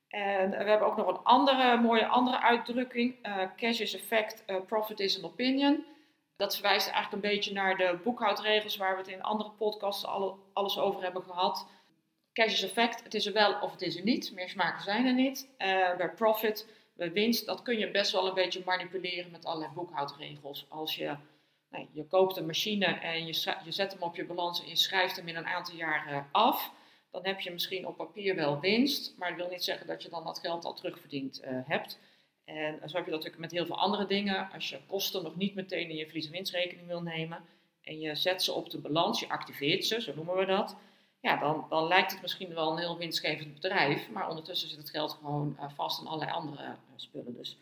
En 0.09 0.51
we 0.51 0.57
hebben 0.57 0.87
ook 0.87 0.97
nog 0.97 1.09
een 1.09 1.25
andere 1.25 1.77
mooie 1.77 2.07
andere 2.07 2.41
uitdrukking. 2.41 3.15
cash 3.57 3.81
is 3.81 3.95
effect, 3.95 4.45
profit 4.67 5.01
is 5.01 5.23
an 5.23 5.31
opinion. 5.31 5.85
Dat 6.37 6.55
verwijst 6.55 6.91
eigenlijk 6.91 7.25
een 7.25 7.31
beetje 7.31 7.53
naar 7.53 7.77
de 7.77 7.99
boekhoudregels 8.05 8.77
waar 8.77 8.93
we 8.93 8.99
het 8.99 9.11
in 9.11 9.23
andere 9.23 9.51
podcasts 9.51 10.05
alle, 10.07 10.35
alles 10.53 10.79
over 10.79 11.03
hebben 11.03 11.23
gehad. 11.23 11.67
Cash 12.37 12.53
is 12.53 12.63
effect, 12.63 13.03
het 13.03 13.15
is 13.15 13.27
er 13.27 13.33
wel 13.33 13.61
of 13.61 13.73
het 13.73 13.83
is 13.83 13.97
er 13.97 14.05
niet. 14.05 14.33
Meer 14.35 14.49
smaken 14.49 14.83
zijn 14.83 15.07
er 15.07 15.15
niet. 15.15 15.49
Uh, 15.59 15.97
bij 15.97 16.11
profit, 16.15 16.67
bij 16.95 17.13
winst, 17.13 17.47
dat 17.47 17.63
kun 17.63 17.79
je 17.79 17.91
best 17.91 18.13
wel 18.13 18.27
een 18.27 18.35
beetje 18.35 18.63
manipuleren 18.65 19.31
met 19.31 19.45
allerlei 19.45 19.73
boekhoudregels. 19.73 20.67
Als 20.69 20.95
je, 20.95 21.17
nee, 21.71 21.89
je 21.93 22.07
koopt 22.07 22.37
een 22.37 22.47
machine 22.47 22.85
en 22.85 23.27
je, 23.27 23.55
je 23.65 23.73
zet 23.73 23.93
hem 23.93 24.03
op 24.03 24.17
je 24.17 24.25
balans 24.25 24.63
en 24.63 24.69
je 24.69 24.77
schrijft 24.77 25.17
hem 25.17 25.29
in 25.29 25.37
een 25.37 25.47
aantal 25.47 25.75
jaren 25.75 26.29
af. 26.33 26.73
Dan 27.11 27.27
heb 27.27 27.41
je 27.41 27.51
misschien 27.51 27.87
op 27.87 27.97
papier 27.97 28.35
wel 28.35 28.61
winst, 28.61 29.15
maar 29.19 29.29
dat 29.29 29.39
wil 29.39 29.49
niet 29.51 29.65
zeggen 29.65 29.87
dat 29.87 30.03
je 30.03 30.09
dan 30.09 30.25
dat 30.25 30.39
geld 30.39 30.65
al 30.65 30.75
terugverdiend 30.75 31.43
uh, 31.45 31.49
hebt. 31.67 31.99
En 32.45 32.75
zo 32.89 32.97
heb 32.97 33.05
je 33.05 33.11
dat 33.11 33.25
natuurlijk 33.25 33.39
met 33.39 33.51
heel 33.51 33.67
veel 33.67 33.79
andere 33.79 34.07
dingen. 34.07 34.51
Als 34.53 34.69
je 34.69 34.79
kosten 34.87 35.23
nog 35.23 35.37
niet 35.37 35.55
meteen 35.55 35.91
in 35.91 35.97
je 35.97 36.05
verlies- 36.05 36.27
en 36.27 36.33
winstrekening 36.33 36.87
wil 36.87 37.03
nemen 37.03 37.45
en 37.83 38.01
je 38.01 38.15
zet 38.15 38.43
ze 38.43 38.53
op 38.53 38.71
de 38.71 38.79
balans, 38.79 39.21
je 39.21 39.29
activeert 39.29 39.85
ze, 39.85 40.01
zo 40.01 40.15
noemen 40.15 40.37
we 40.37 40.45
dat 40.45 40.77
ja, 41.27 41.37
dan, 41.37 41.67
dan 41.69 41.87
lijkt 41.87 42.13
het 42.13 42.23
misschien 42.23 42.55
wel 42.55 42.73
een 42.73 42.79
heel 42.79 42.99
winstgevend 42.99 43.55
bedrijf, 43.55 44.11
maar 44.11 44.29
ondertussen 44.29 44.69
zit 44.69 44.79
het 44.79 44.91
geld 44.91 45.13
gewoon 45.13 45.57
uh, 45.61 45.65
vast 45.75 46.01
in 46.01 46.07
allerlei 46.07 46.31
andere 46.31 46.63
uh, 46.63 46.71
spullen. 46.97 47.37
Dus 47.37 47.59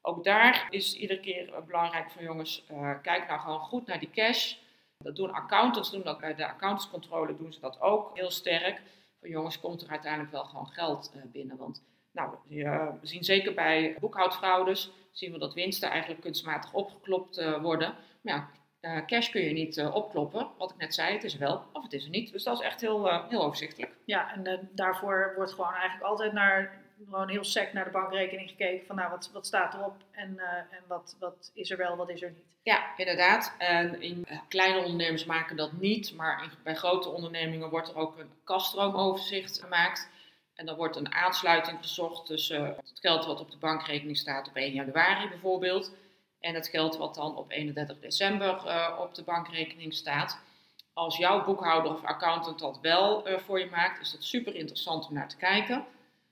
ook 0.00 0.24
daar 0.24 0.66
is 0.70 0.94
iedere 0.94 1.20
keer 1.20 1.48
uh, 1.48 1.60
belangrijk 1.66 2.10
voor 2.10 2.22
jongens, 2.22 2.64
kijk 3.02 3.28
nou 3.28 3.40
gewoon 3.40 3.60
goed 3.60 3.86
naar 3.86 3.98
die 3.98 4.10
cash. 4.10 4.56
Dat 4.98 5.16
doen 5.16 5.32
accountants, 5.32 5.90
doen 5.90 6.02
dat 6.02 6.18
bij 6.18 6.34
de 6.34 6.46
accountantscontrole 6.46 7.36
doen 7.36 7.52
ze 7.52 7.60
dat 7.60 7.80
ook 7.80 8.16
heel 8.16 8.30
sterk. 8.30 8.82
Voor 9.18 9.28
jongens 9.28 9.60
komt 9.60 9.82
er 9.82 9.90
uiteindelijk 9.90 10.32
wel 10.32 10.44
gewoon 10.44 10.68
geld 10.68 11.12
binnen, 11.32 11.56
want 11.56 11.82
nou, 12.12 12.34
we 12.48 12.98
zien 13.02 13.24
zeker 13.24 13.54
bij 13.54 13.96
boekhoudfraudes, 14.00 14.90
zien 15.12 15.32
we 15.32 15.38
dat 15.38 15.54
winsten 15.54 15.90
eigenlijk 15.90 16.20
kunstmatig 16.20 16.72
opgeklopt 16.72 17.58
worden. 17.60 17.94
Maar 18.20 18.34
ja, 18.34 18.50
uh, 18.80 19.06
cash 19.06 19.30
kun 19.30 19.42
je 19.42 19.52
niet 19.52 19.76
uh, 19.76 19.94
opkloppen. 19.94 20.48
Wat 20.58 20.70
ik 20.70 20.76
net 20.76 20.94
zei, 20.94 21.12
het 21.12 21.24
is 21.24 21.32
er 21.32 21.40
wel 21.40 21.62
of 21.72 21.82
het 21.82 21.92
is 21.92 22.04
er 22.04 22.10
niet. 22.10 22.32
Dus 22.32 22.42
dat 22.42 22.58
is 22.58 22.66
echt 22.66 22.80
heel, 22.80 23.06
uh, 23.06 23.28
heel 23.28 23.42
overzichtelijk. 23.42 23.92
Ja, 24.04 24.34
en 24.34 24.68
daarvoor 24.72 25.32
wordt 25.36 25.52
gewoon 25.52 25.72
eigenlijk 25.72 26.02
altijd 26.02 26.32
naar, 26.32 26.80
gewoon 27.04 27.28
heel 27.28 27.44
sec 27.44 27.72
naar 27.72 27.84
de 27.84 27.90
bankrekening 27.90 28.48
gekeken. 28.48 28.86
Van 28.86 28.96
nou, 28.96 29.10
wat, 29.10 29.30
wat 29.32 29.46
staat 29.46 29.74
erop 29.74 29.96
en, 30.10 30.38
en 30.70 30.82
wat, 30.86 31.16
wat 31.18 31.50
is 31.54 31.70
er 31.70 31.76
wel, 31.76 31.96
wat 31.96 32.10
is 32.10 32.22
er 32.22 32.30
niet. 32.30 32.46
Ja, 32.62 32.96
inderdaad. 32.96 33.54
En 33.58 34.02
in 34.02 34.26
kleine 34.48 34.78
ondernemers 34.78 35.24
maken 35.24 35.56
dat 35.56 35.72
niet. 35.72 36.14
Maar 36.14 36.42
in, 36.42 36.50
bij 36.62 36.74
grote 36.74 37.08
ondernemingen 37.08 37.70
wordt 37.70 37.88
er 37.88 37.96
ook 37.96 38.18
een 38.18 38.30
kasstroomoverzicht 38.44 39.60
gemaakt. 39.60 40.08
En 40.54 40.66
dan 40.66 40.76
wordt 40.76 40.96
een 40.96 41.12
aansluiting 41.12 41.78
gezocht 41.80 42.26
tussen 42.26 42.64
het 42.64 42.98
geld 43.00 43.26
wat 43.26 43.40
op 43.40 43.50
de 43.50 43.56
bankrekening 43.56 44.16
staat 44.16 44.48
op 44.48 44.56
1 44.56 44.72
januari 44.72 45.28
bijvoorbeeld 45.28 45.92
en 46.40 46.54
het 46.54 46.68
geld 46.68 46.96
wat 46.96 47.14
dan 47.14 47.36
op 47.36 47.50
31 47.50 47.98
december 47.98 48.62
uh, 48.66 48.98
op 49.00 49.14
de 49.14 49.22
bankrekening 49.22 49.94
staat. 49.94 50.40
Als 50.92 51.16
jouw 51.16 51.44
boekhouder 51.44 51.92
of 51.92 52.04
accountant 52.04 52.58
dat 52.58 52.78
wel 52.80 53.28
uh, 53.28 53.38
voor 53.38 53.58
je 53.58 53.68
maakt, 53.70 54.00
is 54.00 54.12
dat 54.12 54.24
super 54.24 54.54
interessant 54.54 55.08
om 55.08 55.14
naar 55.14 55.28
te 55.28 55.36
kijken. 55.36 55.84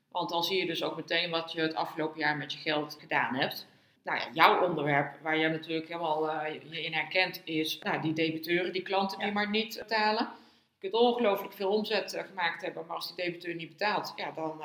Want 0.08 0.30
dan 0.30 0.44
zie 0.44 0.58
je 0.58 0.66
dus 0.66 0.82
ook 0.82 0.96
meteen 0.96 1.30
wat 1.30 1.52
je 1.52 1.60
het 1.60 1.74
afgelopen 1.74 2.18
jaar 2.18 2.36
met 2.36 2.52
je 2.52 2.58
geld 2.58 2.96
gedaan 3.00 3.34
hebt. 3.34 3.66
Nou 4.04 4.18
ja, 4.18 4.26
jouw 4.32 4.68
onderwerp, 4.68 5.20
waar 5.22 5.36
je 5.36 5.48
natuurlijk 5.48 5.88
helemaal 5.88 6.28
uh, 6.28 6.54
je 6.70 6.84
in 6.84 6.92
herkent, 6.92 7.40
is 7.44 7.78
nou, 7.78 8.00
die 8.00 8.12
debiteuren, 8.12 8.72
die 8.72 8.82
klanten 8.82 9.18
die 9.18 9.32
maar 9.32 9.50
niet 9.50 9.76
betalen. 9.78 10.28
Je 10.72 10.78
kunt 10.78 11.02
ongelooflijk 11.02 11.52
veel 11.52 11.70
omzet 11.70 12.24
gemaakt 12.28 12.62
hebben, 12.62 12.86
maar 12.86 12.96
als 12.96 13.14
die 13.14 13.24
debiteur 13.24 13.54
niet 13.54 13.68
betaalt, 13.68 14.12
ja, 14.16 14.30
dan, 14.30 14.62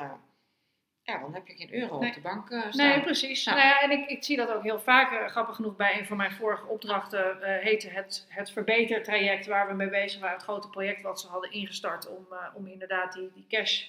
ja, 1.02 1.18
dan 1.18 1.34
heb 1.34 1.46
je 1.46 1.54
geen 1.54 1.74
euro 1.74 1.98
Nee. 1.98 2.08
op 2.08 2.14
de 2.14 2.20
bank 2.20 2.46
staan. 2.46 2.88
Nee, 2.88 3.00
precies. 3.02 3.44
Ja. 3.44 3.54
Nou 3.54 3.66
ja, 3.66 3.80
en 3.80 3.90
ik, 3.90 4.08
ik 4.08 4.24
zie 4.24 4.36
dat 4.36 4.50
ook 4.50 4.62
heel 4.62 4.80
vaak, 4.80 5.12
eh, 5.12 5.26
grappig 5.26 5.56
genoeg, 5.56 5.76
bij 5.76 5.98
een 5.98 6.06
van 6.06 6.16
mijn 6.16 6.32
vorige 6.32 6.66
opdrachten 6.66 7.42
eh, 7.42 7.62
heette 7.64 7.88
het, 7.88 8.26
het 8.28 8.50
verbetertraject 8.50 9.46
waar 9.46 9.68
we 9.68 9.74
mee 9.74 9.90
bezig 9.90 10.20
waren. 10.20 10.36
Het 10.36 10.44
grote 10.44 10.68
project 10.68 11.02
wat 11.02 11.20
ze 11.20 11.28
hadden 11.28 11.52
ingestart 11.52 12.08
om, 12.08 12.26
eh, 12.30 12.46
om 12.54 12.66
inderdaad 12.66 13.12
die, 13.12 13.30
die 13.34 13.46
cash, 13.48 13.84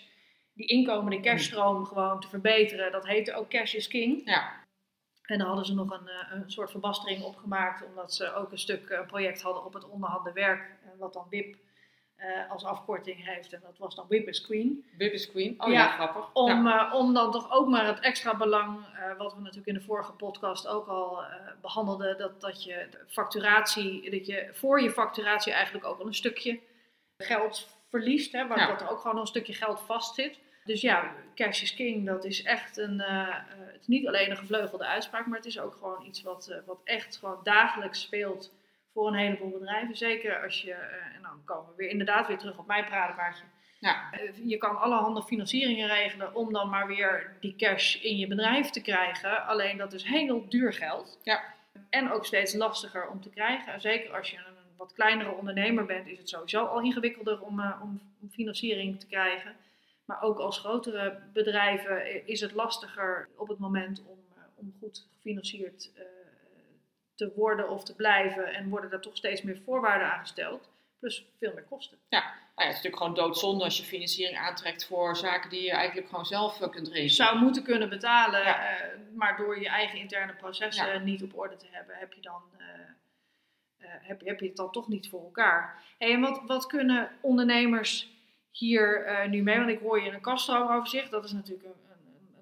die 0.54 0.68
inkomende 0.68 1.20
cashstroom 1.20 1.86
gewoon 1.86 2.20
te 2.20 2.28
verbeteren. 2.28 2.92
Dat 2.92 3.08
heette 3.08 3.34
ook 3.34 3.50
Cash 3.50 3.74
is 3.74 3.88
King. 3.88 4.22
Ja. 4.26 4.62
En 5.24 5.38
dan 5.38 5.48
hadden 5.48 5.66
ze 5.66 5.74
nog 5.74 5.92
een, 5.92 6.08
eh, 6.08 6.32
een 6.32 6.52
soort 6.52 6.72
verbastering 6.72 7.24
opgemaakt, 7.24 7.86
omdat 7.86 8.14
ze 8.14 8.34
ook 8.34 8.52
een 8.52 8.58
stuk 8.60 8.90
eh, 8.90 9.06
project 9.06 9.42
hadden 9.42 9.66
op 9.66 9.74
het 9.74 9.90
onderhande 9.90 10.32
werk, 10.32 10.62
eh, 10.84 10.90
wat 11.00 11.14
dan 11.14 11.28
WIP 11.30 11.56
eh, 12.24 12.52
als 12.52 12.64
afkorting 12.66 13.26
heeft. 13.26 13.54
En 13.54 13.60
dat 13.64 13.78
was 13.78 13.96
dan 13.96 14.06
WIP 14.10 14.28
is 14.28 14.42
Queen. 14.42 14.86
Wip 14.98 15.14
is 15.14 15.30
Queen. 15.32 15.56
Oh 15.62 15.68
ja, 15.72 15.74
Ja, 15.74 15.88
grappig. 15.88 16.34
Om, 16.34 16.68
Ja. 16.68 16.88
eh, 16.90 16.96
om 16.96 17.14
dan 17.14 17.32
toch 17.32 17.52
ook 17.52 17.68
maar 17.68 17.86
het 17.86 18.00
extra 18.00 18.36
belang, 18.38 18.86
eh, 18.96 19.18
wat 19.18 19.34
we 19.34 19.40
natuurlijk 19.40 19.68
in 19.68 19.74
de 19.74 19.82
vorige 19.82 20.12
podcast 20.12 20.68
ook 20.68 20.88
al 20.88 21.24
eh, 21.24 21.30
behandelden, 21.62 22.18
dat, 22.18 22.42
dat 22.42 22.64
je 22.64 22.88
facturatie, 23.08 24.10
dat 24.12 24.26
je 24.26 24.50
voor 24.54 24.82
je 24.82 24.92
facturatie 24.92 25.54
eigenlijk 25.54 25.86
ook 25.86 26.00
al 26.00 26.06
een 26.06 26.14
stukje 26.14 26.60
geld 27.18 27.68
verliest, 27.90 28.32
hè, 28.32 28.48
waar 28.48 28.60
Ja. 28.60 28.68
dat 28.68 28.82
er 28.82 28.90
ook 28.90 29.00
gewoon 29.00 29.18
een 29.20 29.28
stukje 29.28 29.54
geld 29.54 29.82
vastzit. 29.82 30.40
Dus 30.66 30.82
ja, 30.82 31.12
cash 31.36 31.62
is 31.62 31.74
king, 31.74 32.06
dat 32.06 32.26
is 32.26 32.44
echt 32.44 32.78
een, 32.78 33.00
het 33.00 33.82
is 33.82 33.88
niet 33.88 34.08
alleen 34.08 34.30
een 34.32 34.38
gevleugelde 34.38 34.86
uitspraak, 34.86 35.26
maar 35.26 35.38
het 35.38 35.48
is 35.48 35.60
ook 35.60 35.74
gewoon 35.74 36.06
iets 36.06 36.22
wat, 36.22 36.62
wat 36.66 36.82
echt 36.84 37.18
gewoon 37.18 37.40
dagelijks 37.44 38.02
speelt 38.02 38.52
voor 38.94 39.08
een 39.08 39.14
heleboel 39.14 39.50
bedrijven. 39.50 39.96
Zeker 39.96 40.44
als 40.44 40.62
je, 40.62 40.72
eh, 40.72 41.16
en 41.16 41.22
dan 41.22 41.42
komen 41.46 41.70
we 41.70 41.76
weer 41.76 41.90
inderdaad 41.90 42.28
weer 42.28 42.38
terug 42.38 42.58
op 42.58 42.68
mijn 42.68 42.86
praatpaardje. 42.86 43.44
Ja. 43.80 44.12
Eh, 44.12 44.20
Je 44.44 44.58
kan 44.58 44.80
allerhande 44.80 45.24
financieringen 45.24 45.88
regelen 45.88 46.36
om 46.36 46.54
dan 46.54 46.70
maar 46.70 46.88
weer 46.88 47.38
die 47.40 47.56
cash 47.56 47.96
in 47.96 48.18
je 48.18 48.28
bedrijf 48.28 48.70
te 48.70 48.82
krijgen. 48.82 49.46
Alleen 49.46 49.78
dat 49.78 49.94
is 49.94 50.04
heel 50.04 50.50
duur 50.50 50.74
geld. 50.74 51.20
Ja. 51.24 51.44
En 51.90 52.12
ook 52.12 52.26
steeds 52.26 52.54
lastiger 52.54 53.08
om 53.08 53.22
te 53.22 53.30
krijgen. 53.30 53.74
En 53.74 53.82
zeker 53.82 54.16
als 54.16 54.30
je 54.30 54.38
een 54.38 54.54
wat 54.78 54.94
kleinere 54.94 55.32
ondernemer 55.32 55.86
bent, 55.86 56.08
is 56.08 56.18
het 56.18 56.30
sowieso 56.30 56.66
al 56.66 56.82
ingewikkelder 56.82 57.42
om, 57.42 57.60
eh, 57.60 57.80
om, 57.82 58.02
om 58.22 58.30
financiering 58.32 59.00
te 59.00 59.08
krijgen. 59.08 59.56
Maar 60.06 60.22
ook 60.22 60.40
als 60.40 60.60
grotere 60.60 61.20
bedrijven 61.34 62.28
is 62.28 62.42
het 62.42 62.52
lastiger 62.52 63.30
op 63.38 63.48
het 63.48 63.60
moment 63.60 64.04
om, 64.06 64.20
om 64.56 64.74
goed 64.80 65.08
gefinancierd 65.16 65.92
te 67.16 67.32
worden 67.36 67.70
of 67.70 67.84
te 67.84 67.96
blijven. 67.96 68.54
En 68.54 68.70
worden 68.70 68.92
er 68.92 69.02
toch 69.02 69.18
steeds 69.18 69.42
meer 69.42 69.62
voorwaarden 69.66 70.12
aangesteld. 70.14 70.70
Plus 71.00 71.26
veel 71.40 71.54
meer 71.54 71.64
kosten. 71.64 71.98
Nou 72.10 72.24
ja, 72.24 72.30
het 72.56 72.68
is 72.68 72.74
natuurlijk 72.76 72.98
gewoon 72.98 73.14
doodzonde 73.14 73.64
als 73.64 73.78
je 73.78 73.84
financiering 73.84 74.38
aantrekt 74.38 74.86
voor 74.86 75.16
zaken 75.16 75.50
die 75.50 75.62
je 75.62 75.72
eigenlijk 75.72 76.10
gewoon 76.10 76.26
zelf 76.26 76.62
eh, 76.62 76.70
kunt 76.70 76.88
Je 76.88 76.94
regelen. 76.94 77.16
zou 77.28 77.40
moeten 77.40 77.64
kunnen 77.64 77.90
betalen, 77.90 78.40
Ja. 78.44 78.70
eh, 78.70 78.88
maar 79.16 79.38
door 79.38 79.60
je 79.60 79.68
eigen 79.68 80.00
interne 80.00 80.34
processen 80.34 80.88
Ja. 80.94 80.98
niet 81.00 81.24
op 81.24 81.38
orde 81.38 81.56
te 81.56 81.68
hebben, 81.72 81.96
heb 81.96 82.14
je, 82.14 82.22
dan, 82.22 82.42
eh, 82.58 82.66
eh, 83.78 83.90
heb, 84.02 84.22
heb 84.26 84.40
je 84.40 84.48
het 84.48 84.56
dan 84.56 84.72
toch 84.72 84.88
niet 84.88 85.10
voor 85.10 85.24
elkaar. 85.24 85.82
Hey, 85.98 86.12
en 86.14 86.22
wat, 86.22 86.42
wat 86.46 86.66
kunnen 86.68 87.12
ondernemers 87.22 88.12
hier 88.52 89.08
nu 89.30 89.42
mee? 89.44 89.58
Want 89.58 89.70
ik 89.70 89.80
hoor 89.80 90.02
je 90.02 90.12
een 90.12 90.22
kastroomoverzicht, 90.22 91.12
dat 91.12 91.24
is 91.24 91.32
natuurlijk 91.32 91.66
een, 91.66 91.93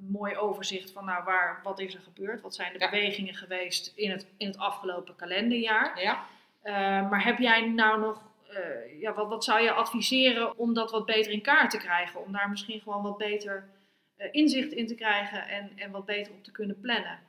een, 0.01 0.11
mooi 0.11 0.35
overzicht 0.35 0.91
van 0.91 1.05
nou, 1.05 1.23
waar, 1.23 1.59
wat 1.63 1.79
is 1.79 1.93
er 1.93 2.01
gebeurd, 2.01 2.41
wat 2.41 2.55
zijn 2.55 2.73
de 2.73 2.79
Ja. 2.79 2.89
bewegingen 2.89 3.35
geweest 3.35 3.91
in 3.95 4.11
het, 4.11 4.27
in 4.37 4.47
het 4.47 4.57
afgelopen 4.57 5.15
kalenderjaar. 5.15 6.01
Ja. 6.01 6.25
Eh, 6.61 6.73
maar 7.09 7.23
heb 7.23 7.37
jij 7.37 7.61
nou 7.61 7.99
nog, 7.99 8.21
eh, 8.49 8.99
ja, 9.01 9.13
wat, 9.13 9.27
wat 9.27 9.43
zou 9.43 9.61
je 9.61 9.71
adviseren 9.71 10.57
om 10.57 10.73
dat 10.73 10.91
wat 10.91 11.05
beter 11.05 11.31
in 11.31 11.41
kaart 11.41 11.69
te 11.69 11.77
krijgen? 11.77 12.23
Om 12.25 12.31
daar 12.31 12.49
misschien 12.49 12.79
gewoon 12.79 13.03
wat 13.03 13.17
beter 13.17 13.69
eh, 14.15 14.27
inzicht 14.31 14.71
in 14.71 14.87
te 14.87 14.95
krijgen 14.95 15.47
en, 15.47 15.71
en 15.75 15.91
wat 15.91 16.05
beter 16.05 16.33
op 16.33 16.43
te 16.43 16.51
kunnen 16.51 16.79
plannen? 16.79 17.19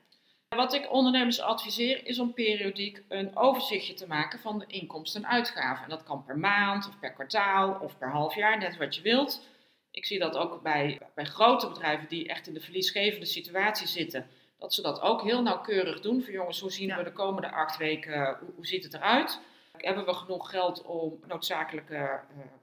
Wat 0.56 0.74
ik 0.74 0.92
ondernemers 0.92 1.40
adviseer 1.40 2.06
is 2.06 2.18
om 2.18 2.32
periodiek 2.34 3.02
een 3.08 3.36
overzichtje 3.36 3.94
te 3.94 4.06
maken 4.06 4.38
van 4.38 4.58
de 4.58 4.64
inkomsten 4.66 5.22
en 5.22 5.30
uitgaven. 5.30 5.84
En 5.84 5.90
dat 5.90 6.02
kan 6.02 6.24
per 6.24 6.38
maand 6.38 6.88
of 6.88 6.98
per 6.98 7.12
kwartaal 7.12 7.78
of 7.80 7.98
per 7.98 8.10
half 8.10 8.34
jaar, 8.34 8.58
net 8.58 8.76
wat 8.76 8.94
je 8.94 9.02
wilt. 9.02 9.46
Ik 9.92 10.06
zie 10.06 10.18
dat 10.18 10.36
ook 10.36 10.62
bij, 10.62 11.00
bij 11.14 11.24
grote 11.24 11.68
bedrijven 11.68 12.08
die 12.08 12.28
echt 12.28 12.46
in 12.46 12.54
de 12.54 12.60
verliesgevende 12.60 13.26
situatie 13.26 13.86
zitten, 13.86 14.26
dat 14.58 14.74
ze 14.74 14.82
dat 14.82 15.00
ook 15.00 15.22
heel 15.22 15.42
nauwkeurig 15.42 16.00
doen. 16.00 16.22
Van 16.22 16.32
jongens, 16.32 16.60
hoe 16.60 16.72
zien 16.72 16.88
Ja. 16.88 16.96
we 16.96 17.02
de 17.04 17.12
komende 17.12 17.50
acht 17.50 17.76
weken, 17.76 18.36
hoe, 18.40 18.48
hoe 18.54 18.66
ziet 18.66 18.84
het 18.84 18.94
eruit? 18.94 19.40
Hebben 19.76 20.04
we 20.04 20.14
genoeg 20.14 20.50
geld 20.50 20.82
om 20.82 21.20
noodzakelijke 21.26 21.94
eh, 21.94 22.18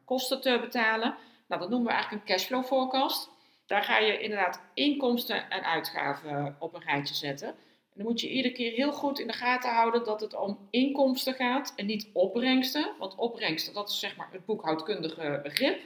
kosten 0.05 0.41
te 0.41 0.57
betalen? 0.61 1.15
Nou, 1.47 1.61
dat 1.61 1.69
noemen 1.69 1.87
we 1.87 1.93
eigenlijk 1.93 2.23
een 2.29 2.35
cashflow 2.35 2.63
forecast. 2.63 3.29
Daar 3.65 3.83
ga 3.83 3.97
je 3.97 4.19
inderdaad 4.19 4.61
inkomsten 4.73 5.49
en 5.49 5.63
uitgaven 5.63 6.55
op 6.59 6.73
een 6.73 6.83
rijtje 6.83 7.15
zetten. 7.15 7.47
En 7.47 7.55
dan 7.95 8.05
moet 8.05 8.21
je 8.21 8.29
iedere 8.29 8.53
keer 8.53 8.71
heel 8.71 8.91
goed 8.93 9.19
in 9.19 9.27
de 9.27 9.33
gaten 9.33 9.73
houden 9.73 10.03
dat 10.03 10.21
het 10.21 10.35
om 10.35 10.67
inkomsten 10.69 11.33
gaat 11.33 11.73
en 11.75 11.85
niet 11.85 12.09
opbrengsten. 12.13 12.91
Want 12.99 13.15
opbrengsten, 13.15 13.73
dat 13.73 13.89
is 13.89 13.99
zeg 13.99 14.15
maar 14.15 14.27
het 14.31 14.45
boekhoudkundige 14.45 15.39
begrip. 15.43 15.81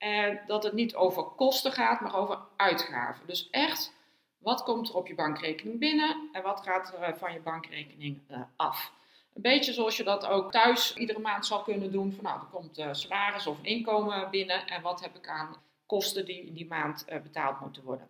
En 0.00 0.40
dat 0.46 0.62
het 0.62 0.72
niet 0.72 0.94
over 0.94 1.22
kosten 1.22 1.72
gaat, 1.72 2.00
maar 2.00 2.16
over 2.16 2.38
uitgaven. 2.56 3.26
Dus 3.26 3.50
echt, 3.50 3.92
wat 4.38 4.62
komt 4.62 4.88
er 4.88 4.94
op 4.94 5.06
je 5.06 5.14
bankrekening 5.14 5.78
binnen 5.78 6.28
en 6.32 6.42
wat 6.42 6.60
gaat 6.60 6.92
er 6.92 7.02
eh, 7.02 7.14
van 7.14 7.32
je 7.32 7.40
bankrekening 7.40 8.20
eh, 8.26 8.40
af? 8.56 8.92
Een 9.34 9.42
beetje 9.42 9.72
zoals 9.72 9.96
je 9.96 10.04
dat 10.04 10.26
ook 10.26 10.52
thuis 10.52 10.96
iedere 10.96 11.18
maand 11.18 11.46
zal 11.46 11.62
kunnen 11.62 11.92
doen. 11.92 12.12
Van 12.12 12.24
nou, 12.24 12.40
er 12.40 12.46
komt 12.46 12.78
eh, 12.78 12.88
salaris 12.92 13.46
of 13.46 13.58
inkomen 13.62 14.30
binnen 14.30 14.66
en 14.66 14.82
wat 14.82 15.00
heb 15.00 15.16
ik 15.16 15.28
aan 15.28 15.56
kosten 15.90 16.24
die 16.24 16.46
in 16.46 16.54
die 16.54 16.66
maand 16.66 17.04
eh, 17.04 17.20
betaald 17.20 17.60
moeten 17.60 17.82
worden. 17.82 18.08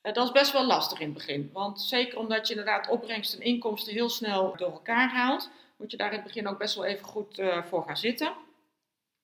Eh, 0.00 0.12
dat 0.12 0.26
is 0.26 0.32
best 0.32 0.52
wel 0.52 0.66
lastig 0.66 1.00
in 1.00 1.06
het 1.06 1.14
begin. 1.14 1.50
Want 1.52 1.80
zeker 1.80 2.18
omdat 2.18 2.46
je 2.46 2.54
inderdaad 2.54 2.88
opbrengst 2.88 3.34
en 3.34 3.40
inkomsten 3.40 3.92
heel 3.92 4.08
snel 4.08 4.56
door 4.56 4.72
elkaar 4.72 5.08
haalt, 5.08 5.50
moet 5.76 5.90
je 5.90 5.96
daar 5.96 6.10
in 6.10 6.18
het 6.18 6.26
begin 6.26 6.48
ook 6.48 6.58
best 6.58 6.74
wel 6.74 6.84
even 6.84 7.06
goed 7.06 7.38
eh, 7.38 7.62
voor 7.62 7.82
gaan 7.82 7.96
zitten. 7.96 8.32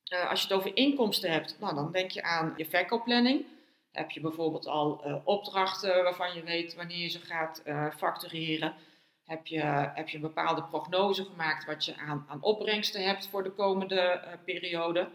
Eh, 0.04 0.30
als 0.30 0.40
je 0.40 0.46
het 0.46 0.56
over 0.56 0.76
inkomsten 0.76 1.30
hebt, 1.30 1.56
nou, 1.60 1.74
dan 1.74 1.92
denk 1.92 2.10
je 2.10 2.22
aan 2.22 2.54
je 2.56 2.66
verkoopplanning. 2.66 3.44
Heb 3.92 4.10
je 4.10 4.20
bijvoorbeeld 4.20 4.66
al 4.66 5.04
eh, 5.04 5.16
opdrachten 5.24 6.02
waarvan 6.02 6.34
je 6.34 6.42
weet 6.42 6.74
wanneer 6.74 6.98
je 6.98 7.08
ze 7.08 7.18
gaat 7.18 7.62
eh, 7.64 7.86
factureren? 7.96 8.74
Heb 9.24 9.46
je, 9.46 9.60
heb 9.94 10.08
je 10.08 10.16
een 10.16 10.22
bepaalde 10.22 10.62
prognose 10.62 11.24
gemaakt 11.24 11.64
wat 11.64 11.84
je 11.84 11.96
aan, 11.96 12.24
aan 12.28 12.42
opbrengsten 12.42 13.04
hebt 13.04 13.28
voor 13.28 13.42
de 13.42 13.50
komende 13.50 14.22
periode? 14.44 15.08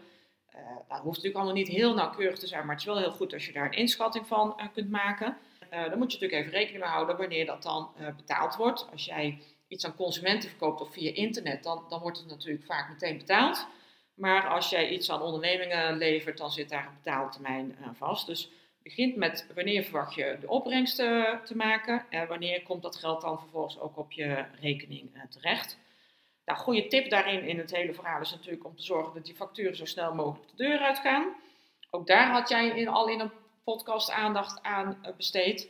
Dat 0.88 0.98
hoeft 0.98 1.16
natuurlijk 1.16 1.34
allemaal 1.34 1.54
niet 1.54 1.68
heel 1.68 1.94
nauwkeurig 1.94 2.38
te 2.38 2.46
zijn, 2.46 2.60
maar 2.60 2.70
het 2.70 2.80
is 2.80 2.86
wel 2.86 2.98
heel 2.98 3.10
goed 3.10 3.32
als 3.32 3.46
je 3.46 3.52
daar 3.52 3.64
een 3.64 3.72
inschatting 3.72 4.26
van 4.26 4.70
kunt 4.72 4.90
maken. 4.90 5.36
Dan 5.70 5.98
moet 5.98 6.12
je 6.12 6.18
natuurlijk 6.18 6.32
even 6.32 6.50
rekening 6.50 6.82
mee 6.82 6.92
houden 6.92 7.16
wanneer 7.16 7.46
dat 7.46 7.62
dan 7.62 7.90
betaald 8.16 8.56
wordt. 8.56 8.88
Als 8.92 9.04
jij 9.04 9.38
iets 9.68 9.84
aan 9.84 9.96
consumenten 9.96 10.48
verkoopt 10.48 10.80
of 10.80 10.92
via 10.92 11.14
internet, 11.14 11.62
dan, 11.62 11.84
dan 11.88 12.00
wordt 12.00 12.18
het 12.18 12.28
natuurlijk 12.28 12.64
vaak 12.64 12.88
meteen 12.88 13.18
betaald. 13.18 13.66
Maar 14.20 14.48
als 14.48 14.70
jij 14.70 14.88
iets 14.88 15.10
aan 15.10 15.22
ondernemingen 15.22 15.96
levert, 15.96 16.38
dan 16.38 16.50
zit 16.50 16.68
daar 16.68 16.86
een 16.86 16.94
betaaltermijn 17.02 17.76
aan 17.84 17.96
vast. 17.96 18.26
Dus 18.26 18.50
begint 18.82 19.16
met 19.16 19.46
wanneer 19.54 19.82
verwacht 19.82 20.14
je 20.14 20.36
de 20.40 20.48
opbrengsten 20.48 21.40
te 21.44 21.56
maken 21.56 22.04
en 22.10 22.28
wanneer 22.28 22.62
komt 22.62 22.82
dat 22.82 22.96
geld 22.96 23.20
dan 23.20 23.38
vervolgens 23.38 23.78
ook 23.78 23.96
op 23.96 24.12
je 24.12 24.44
rekening 24.60 25.14
eh, 25.14 25.22
terecht. 25.30 25.78
Nou, 26.44 26.58
goede 26.58 26.86
tip 26.86 27.10
daarin 27.10 27.42
in 27.42 27.58
het 27.58 27.70
hele 27.76 27.94
verhaal 27.94 28.20
is 28.20 28.30
natuurlijk 28.30 28.64
om 28.64 28.76
te 28.76 28.82
zorgen 28.82 29.14
dat 29.14 29.24
die 29.24 29.34
facturen 29.34 29.76
zo 29.76 29.84
snel 29.84 30.14
mogelijk 30.14 30.50
de 30.50 30.64
deur 30.64 30.78
uitgaan. 30.78 31.34
Ook 31.90 32.06
daar 32.06 32.30
had 32.30 32.48
jij 32.48 32.68
in, 32.68 32.88
al 32.88 33.08
in 33.08 33.20
een 33.20 33.32
podcast 33.64 34.10
aandacht 34.10 34.62
aan 34.62 34.98
eh, 35.02 35.12
besteed. 35.16 35.68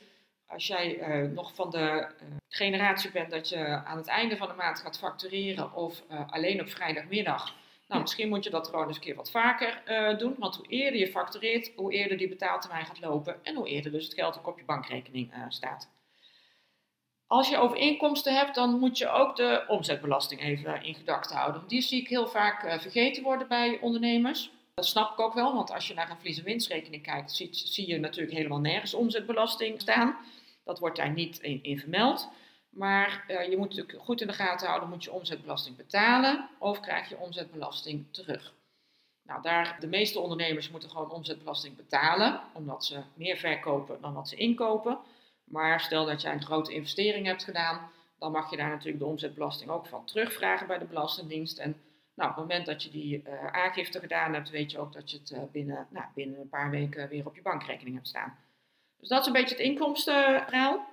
Als 0.51 0.67
jij 0.67 0.99
eh, 0.99 1.29
nog 1.29 1.55
van 1.55 1.71
de 1.71 1.79
eh, 1.79 2.27
generatie 2.49 3.11
bent 3.11 3.31
dat 3.31 3.49
je 3.49 3.67
aan 3.85 3.97
het 3.97 4.07
einde 4.07 4.37
van 4.37 4.49
de 4.49 4.55
maand 4.55 4.79
gaat 4.81 4.99
factureren 4.99 5.75
of 5.75 6.03
eh, 6.09 6.31
alleen 6.31 6.61
op 6.61 6.69
vrijdagmiddag. 6.69 7.55
Nou, 7.91 8.03
misschien 8.03 8.29
moet 8.29 8.45
je 8.45 8.51
dat 8.51 8.69
gewoon 8.69 8.87
eens 8.87 8.97
een 8.97 9.03
keer 9.03 9.15
wat 9.15 9.31
vaker 9.31 9.83
eh, 9.85 10.19
doen. 10.19 10.35
Want 10.39 10.57
hoe 10.57 10.67
eerder 10.67 11.01
je 11.01 11.09
factureert, 11.09 11.73
hoe 11.77 11.93
eerder 11.93 12.19
die 12.19 12.29
betaaltermijn 12.29 12.87
gaat 12.87 13.01
lopen. 13.01 13.45
En 13.45 13.55
hoe 13.55 13.69
eerder 13.69 13.93
dus 13.93 14.05
het 14.05 14.15
geld 14.15 14.39
ook 14.39 14.47
op 14.47 14.59
je 14.59 14.65
bankrekening 14.65 15.33
eh, 15.33 15.41
staat. 15.49 15.91
Als 17.27 17.49
je 17.49 17.59
over 17.59 17.77
inkomsten 17.77 18.35
hebt, 18.35 18.55
dan 18.55 18.79
moet 18.79 18.99
je 18.99 19.09
ook 19.09 19.37
de 19.37 19.65
omzetbelasting 19.69 20.41
even 20.41 20.83
in 20.83 20.95
gedachten 20.95 21.37
houden. 21.37 21.65
Die 21.67 21.81
zie 21.81 22.01
ik 22.01 22.09
heel 22.09 22.29
vaak 22.29 22.63
eh, 22.63 22.79
vergeten 22.79 23.23
worden 23.23 23.49
bij 23.49 23.79
ondernemers. 23.81 24.51
Dat 24.75 24.87
snap 24.87 25.13
ik 25.13 25.21
ook 25.21 25.35
wel, 25.35 25.55
want 25.55 25.71
als 25.71 25.89
je 25.89 25.95
naar 25.95 26.11
een 26.11 26.17
verlies- 26.17 26.39
en 26.39 26.45
winstrekening 26.45 27.03
kijkt, 27.03 27.33
zie, 27.33 27.49
zie 27.53 27.89
je 27.89 27.99
natuurlijk 27.99 28.37
helemaal 28.37 28.61
nergens 28.61 28.95
omzetbelasting 28.95 29.81
staan. 29.81 30.17
Dat 30.65 30.79
wordt 30.79 30.97
daar 30.97 31.13
niet 31.13 31.39
in, 31.39 31.63
in 31.63 31.79
vermeld. 31.79 32.29
Maar 32.71 33.25
eh, 33.27 33.51
je 33.51 33.57
moet 33.57 33.69
natuurlijk 33.69 34.05
goed 34.05 34.21
in 34.21 34.27
de 34.27 34.33
gaten 34.33 34.67
houden, 34.69 34.89
moet 34.89 35.05
je 35.05 35.13
omzetbelasting 35.13 35.77
betalen 35.77 36.49
of 36.59 36.81
krijg 36.81 37.09
je 37.09 37.19
omzetbelasting 37.19 38.07
terug. 38.11 38.55
Nou, 39.23 39.43
daar, 39.43 39.77
de 39.81 39.87
meeste 39.87 40.21
ondernemers 40.21 40.71
moeten 40.71 40.91
gewoon 40.91 41.11
omzetbelasting 41.11 41.77
betalen, 41.77 42.41
omdat 42.53 42.85
ze 42.85 43.03
meer 43.15 43.37
verkopen 43.37 44.01
dan 44.01 44.15
wat 44.15 44.29
ze 44.29 44.37
inkopen. 44.37 44.99
Maar 45.45 45.81
stel 45.81 46.07
dat 46.07 46.23
jij 46.23 46.33
een 46.33 46.45
grote 46.45 46.75
investering 46.75 47.27
hebt 47.27 47.45
gedaan, 47.45 47.91
dan 48.19 48.33
mag 48.33 48.51
je 48.51 48.57
daar 48.57 48.69
natuurlijk 48.69 48.99
de 48.99 49.05
omzetbelasting 49.05 49.71
ook 49.71 49.87
van 49.87 50.05
terugvragen 50.05 50.67
bij 50.67 50.79
de 50.79 50.85
Belastingdienst. 50.85 51.59
En 51.59 51.81
nou, 52.15 52.31
op 52.31 52.37
het 52.37 52.47
moment 52.47 52.67
dat 52.67 52.83
je 52.83 52.91
die 52.91 53.23
uh, 53.27 53.47
aangifte 53.47 54.01
gedaan 54.01 54.35
hebt, 54.35 54.51
weet 54.51 54.71
je 54.71 54.79
ook 54.79 54.93
dat 54.93 55.11
je 55.11 55.19
het 55.19 55.31
uh, 55.31 55.39
binnen, 55.53 55.87
nou, 55.91 56.07
binnen 56.15 56.41
een 56.41 56.49
paar 56.49 56.71
weken 56.71 57.09
weer 57.09 57.27
op 57.27 57.35
je 57.35 57.43
bankrekening 57.43 57.95
hebt 57.95 58.09
staan. 58.09 58.39
Dus 58.99 59.09
dat 59.09 59.21
is 59.21 59.27
een 59.27 59.33
beetje 59.33 59.55
het 59.55 59.65
inkomstenverhaal. 59.65 60.89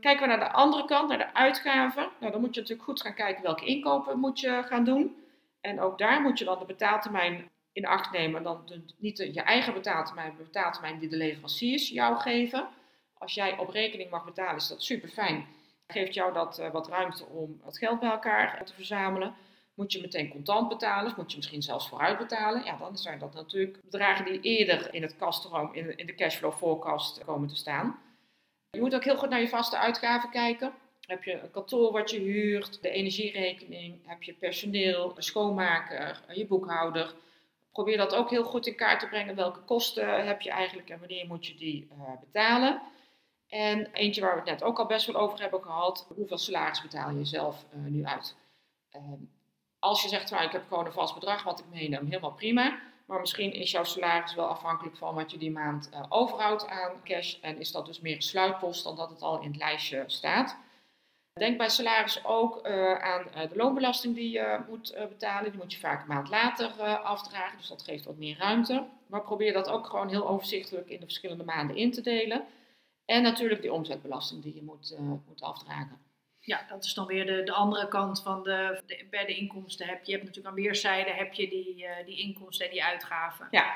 Kijken 0.00 0.20
we 0.20 0.26
naar 0.26 0.48
de 0.48 0.52
andere 0.52 0.84
kant, 0.84 1.08
naar 1.08 1.18
de 1.18 1.34
uitgaven. 1.34 2.08
Nou, 2.20 2.32
dan 2.32 2.40
moet 2.40 2.54
je 2.54 2.60
natuurlijk 2.60 2.88
goed 2.88 3.00
gaan 3.00 3.14
kijken 3.14 3.42
welke 3.42 3.64
inkopen 3.64 4.18
moet 4.18 4.40
je 4.40 4.62
gaan 4.66 4.84
doen. 4.84 5.16
En 5.60 5.80
ook 5.80 5.98
daar 5.98 6.20
moet 6.20 6.38
je 6.38 6.44
dan 6.44 6.58
de 6.58 6.64
betaaltermijn 6.64 7.50
in 7.72 7.86
acht 7.86 8.12
nemen. 8.12 8.42
Dan 8.42 8.64
niet 8.98 9.18
je 9.18 9.42
eigen 9.42 9.72
betaaltermijn, 9.72 10.32
maar 10.36 10.44
betaaltermijn 10.44 10.98
die 10.98 11.08
de 11.08 11.16
leveranciers 11.16 11.88
jou 11.88 12.18
geven. 12.18 12.68
Als 13.14 13.34
jij 13.34 13.58
op 13.58 13.68
rekening 13.68 14.10
mag 14.10 14.24
betalen, 14.24 14.56
is 14.56 14.68
dat 14.68 14.82
super 14.82 15.08
fijn. 15.08 15.46
Geeft 15.86 16.14
jou 16.14 16.32
dat 16.32 16.58
uh, 16.60 16.70
wat 16.70 16.88
ruimte 16.88 17.26
om 17.26 17.60
wat 17.64 17.78
geld 17.78 18.00
bij 18.00 18.10
elkaar 18.10 18.64
te 18.64 18.74
verzamelen. 18.74 19.34
Moet 19.74 19.92
je 19.92 20.00
meteen 20.00 20.28
contant 20.28 20.68
betalen, 20.68 21.10
of 21.10 21.16
moet 21.16 21.30
je 21.30 21.36
misschien 21.36 21.62
zelfs 21.62 21.88
vooruit 21.88 22.18
betalen? 22.18 22.64
Ja, 22.64 22.76
dan 22.76 22.98
zijn 22.98 23.18
dat 23.18 23.34
natuurlijk 23.34 23.82
bedragen 23.84 24.24
die 24.24 24.40
eerder 24.40 24.94
in 24.94 25.02
het 25.02 25.16
in, 25.72 25.96
in 25.98 26.06
de 26.06 26.14
cashflow 26.14 26.52
forecast 26.52 27.24
komen 27.24 27.48
te 27.48 27.56
staan. 27.56 27.98
Je 28.70 28.80
moet 28.80 28.94
ook 28.94 29.04
heel 29.04 29.16
goed 29.16 29.28
naar 29.28 29.40
je 29.40 29.48
vaste 29.48 29.78
uitgaven 29.78 30.30
kijken. 30.30 30.72
Heb 31.00 31.24
je 31.24 31.40
een 31.40 31.50
kantoor 31.50 31.92
wat 31.92 32.10
je 32.10 32.18
huurt, 32.18 32.82
de 32.82 32.90
energierekening, 32.90 33.98
heb 34.06 34.22
je 34.22 34.32
personeel, 34.32 35.12
een 35.16 35.22
schoonmaker, 35.22 36.20
je 36.32 36.46
boekhouder. 36.46 37.14
Probeer 37.72 37.96
dat 37.96 38.14
ook 38.14 38.30
heel 38.30 38.44
goed 38.44 38.66
in 38.66 38.74
kaart 38.74 39.00
te 39.00 39.06
brengen. 39.06 39.34
Welke 39.34 39.60
kosten 39.60 40.26
heb 40.26 40.40
je 40.40 40.50
eigenlijk 40.50 40.90
en 40.90 40.98
wanneer 40.98 41.26
moet 41.26 41.46
je 41.46 41.54
die 41.54 41.88
uh, 41.92 42.20
betalen? 42.20 42.82
En 43.48 43.92
eentje 43.92 44.20
waar 44.20 44.32
we 44.32 44.40
het 44.40 44.48
net 44.48 44.62
ook 44.62 44.78
al 44.78 44.86
best 44.86 45.06
wel 45.06 45.20
over 45.20 45.40
hebben 45.40 45.62
gehad. 45.62 46.06
Hoeveel 46.14 46.38
salaris 46.38 46.82
betaal 46.82 47.10
je 47.10 47.24
zelf 47.24 47.64
uh, 47.74 47.84
nu 47.84 48.04
uit? 48.04 48.36
Uh, 48.96 49.02
als 49.78 50.02
je 50.02 50.08
zegt, 50.08 50.30
nou, 50.30 50.44
ik 50.44 50.52
heb 50.52 50.66
gewoon 50.68 50.86
een 50.86 50.92
vast 50.92 51.14
bedrag 51.14 51.42
wat 51.42 51.58
ik 51.58 51.64
meeneem, 51.70 52.06
helemaal 52.06 52.32
prima. 52.32 52.78
Maar 53.10 53.20
misschien 53.20 53.52
is 53.52 53.70
jouw 53.70 53.84
salaris 53.84 54.34
wel 54.34 54.46
afhankelijk 54.46 54.96
van 54.96 55.14
wat 55.14 55.30
je 55.30 55.38
die 55.38 55.50
maand 55.50 55.90
uh, 55.92 56.04
overhoudt 56.08 56.66
aan 56.68 57.02
cash. 57.04 57.36
En 57.40 57.58
is 57.58 57.72
dat 57.72 57.86
dus 57.86 58.00
meer 58.00 58.14
een 58.14 58.22
sluitpost 58.22 58.84
dan 58.84 58.96
dat 58.96 59.10
het 59.10 59.22
al 59.22 59.40
in 59.40 59.48
het 59.48 59.56
lijstje 59.56 60.04
staat. 60.06 60.56
Denk 61.32 61.58
bij 61.58 61.68
salaris 61.68 62.24
ook 62.24 62.66
uh, 62.66 62.94
aan 62.94 63.26
uh, 63.36 63.48
de 63.48 63.56
loonbelasting 63.56 64.14
die 64.14 64.30
je 64.30 64.60
moet 64.68 64.96
betalen. 65.08 65.50
Die 65.50 65.60
moet 65.60 65.72
je 65.72 65.78
vaak 65.78 66.00
een 66.00 66.14
maand 66.14 66.28
later 66.28 66.82
afdragen, 67.02 67.58
dus 67.58 67.68
dat 67.68 67.82
geeft 67.82 68.04
wat 68.04 68.16
meer 68.16 68.38
ruimte. 68.38 68.86
Maar 69.06 69.22
probeer 69.22 69.52
dat 69.52 69.68
ook 69.68 69.86
gewoon 69.86 70.08
heel 70.08 70.28
overzichtelijk 70.28 70.88
in 70.88 71.00
de 71.00 71.06
verschillende 71.06 71.44
maanden 71.44 71.76
in 71.76 71.92
te 71.92 72.00
delen. 72.00 72.44
En 73.04 73.22
natuurlijk 73.22 73.62
die 73.62 73.72
omzetbelasting 73.72 74.42
die 74.42 74.54
je 74.54 74.62
moet, 74.62 74.96
moet 74.98 75.42
afdragen. 75.42 76.09
Ja, 76.50 76.64
dat 76.68 76.84
is 76.84 76.94
dan 76.94 77.06
weer 77.06 77.26
de, 77.26 77.42
de 77.42 77.52
andere 77.52 77.88
kant 77.88 78.22
van 78.22 78.42
de, 78.42 78.82
de, 78.86 79.06
bij 79.10 79.24
de 79.24 79.36
inkomsten. 79.36 79.86
Heb 79.86 80.04
je, 80.04 80.12
hebt 80.12 80.24
natuurlijk 80.24 80.56
aan 80.56 80.62
weerszijden 80.62 81.14
heb 81.14 81.32
je 81.32 81.48
die, 81.48 81.82
uh, 81.82 81.90
die 82.04 82.18
inkomsten 82.18 82.66
en 82.66 82.72
die 82.72 82.84
uitgaven. 82.84 83.48
Ja. 83.50 83.74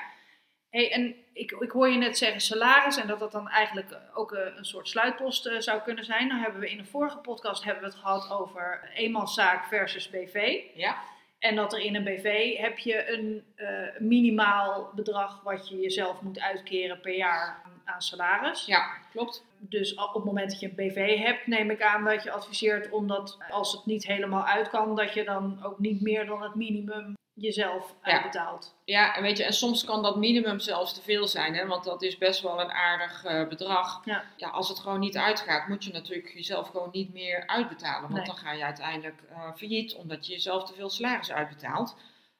Hey, 0.71 0.93
en 0.93 1.15
ik, 1.33 1.51
ik 1.51 1.71
hoor 1.71 1.89
je 1.89 1.99
net 1.99 2.19
zeggen 2.19 2.41
salaris 2.41 2.97
en 2.97 3.07
dat 3.07 3.19
dat 3.19 3.33
dan 3.33 3.49
eigenlijk 3.49 3.99
ook 4.15 4.33
een, 4.33 4.59
een 4.59 4.65
soort 4.65 4.89
sluitpost 4.89 5.47
uh, 5.47 5.61
zou 5.61 5.83
kunnen 5.83 6.05
zijn. 6.05 6.29
Dan 6.29 6.39
hebben 6.39 6.61
we 6.61 6.71
in 6.71 6.77
de 6.77 6.85
vorige 6.85 7.19
podcast 7.19 7.65
hebben 7.65 7.83
we 7.83 7.89
het 7.89 7.99
gehad 7.99 8.31
over 8.31 8.91
eenmanszaak 8.95 9.65
versus 9.65 10.11
BV. 10.11 10.61
Ja. 10.75 11.03
En 11.39 11.57
dat 11.57 11.73
er 11.73 11.81
in 11.81 11.95
een 11.95 12.05
BV 12.05 12.57
heb 12.57 12.79
je 12.79 13.11
een 13.13 13.45
uh, 13.57 13.99
minimaal 13.99 14.91
bedrag 14.95 15.43
wat 15.43 15.69
je 15.69 15.77
jezelf 15.77 16.21
moet 16.21 16.41
uitkeren 16.41 17.01
per 17.01 17.15
jaar 17.15 17.63
aan 17.85 18.03
salaris. 18.03 18.65
Ja, 18.67 18.87
klopt. 19.11 19.45
Dus 19.59 19.95
op 19.95 20.15
het 20.15 20.25
moment 20.25 20.51
dat 20.51 20.61
je 20.61 20.69
een 20.69 20.75
BV 20.75 21.19
hebt, 21.19 21.47
neem 21.47 21.71
ik 21.71 21.83
aan 21.83 22.05
dat 22.05 22.23
je 22.23 22.31
adviseert 22.31 22.91
omdat 22.91 23.39
als 23.51 23.73
het 23.73 23.87
niet 23.87 24.07
helemaal 24.07 24.45
uit 24.45 24.69
kan, 24.69 24.97
dat 24.97 25.15
je 25.15 25.25
dan 25.25 25.65
ook 25.65 25.79
niet 25.79 26.01
meer 26.01 26.27
dan 26.27 26.43
het 26.43 26.55
minimum 26.55 27.17
jezelf 27.37 27.95
uitbetaalt. 28.03 28.75
Ja, 28.85 29.15
en 29.17 29.23
weet 29.23 29.37
je, 29.37 29.45
en 29.45 29.53
soms 29.53 29.85
kan 29.85 30.03
dat 30.03 30.17
minimum 30.17 30.59
zelfs 30.59 30.95
te 30.95 31.03
veel 31.03 31.27
zijn, 31.27 31.55
hè, 31.55 31.67
want 31.67 31.85
dat 31.85 32.03
is 32.03 32.19
best 32.19 32.41
wel 32.43 32.61
een 32.61 32.71
aardig 32.73 33.25
eh, 33.25 33.49
bedrag. 33.49 34.01
Ja. 34.05 34.25
ja, 34.37 34.49
als 34.49 34.69
het 34.69 34.79
gewoon 34.79 35.01
niet 35.01 35.17
uitgaat, 35.17 35.69
moet 35.69 35.85
je 35.85 35.93
natuurlijk 35.93 36.33
jezelf 36.35 36.69
gewoon 36.69 36.89
niet 36.93 37.13
meer 37.13 37.47
uitbetalen. 37.47 38.01
Want 38.03 38.15
Nee. 38.15 38.25
dan 38.27 38.37
ga 38.37 38.53
je 38.53 38.65
uiteindelijk 38.65 39.23
eh, 39.31 39.51
failliet, 39.57 39.95
omdat 39.95 40.27
je 40.27 40.33
jezelf 40.33 40.65
te 40.65 40.75
veel 40.75 40.91
salaris 40.91 41.33
uitbetaalt. 41.33 41.97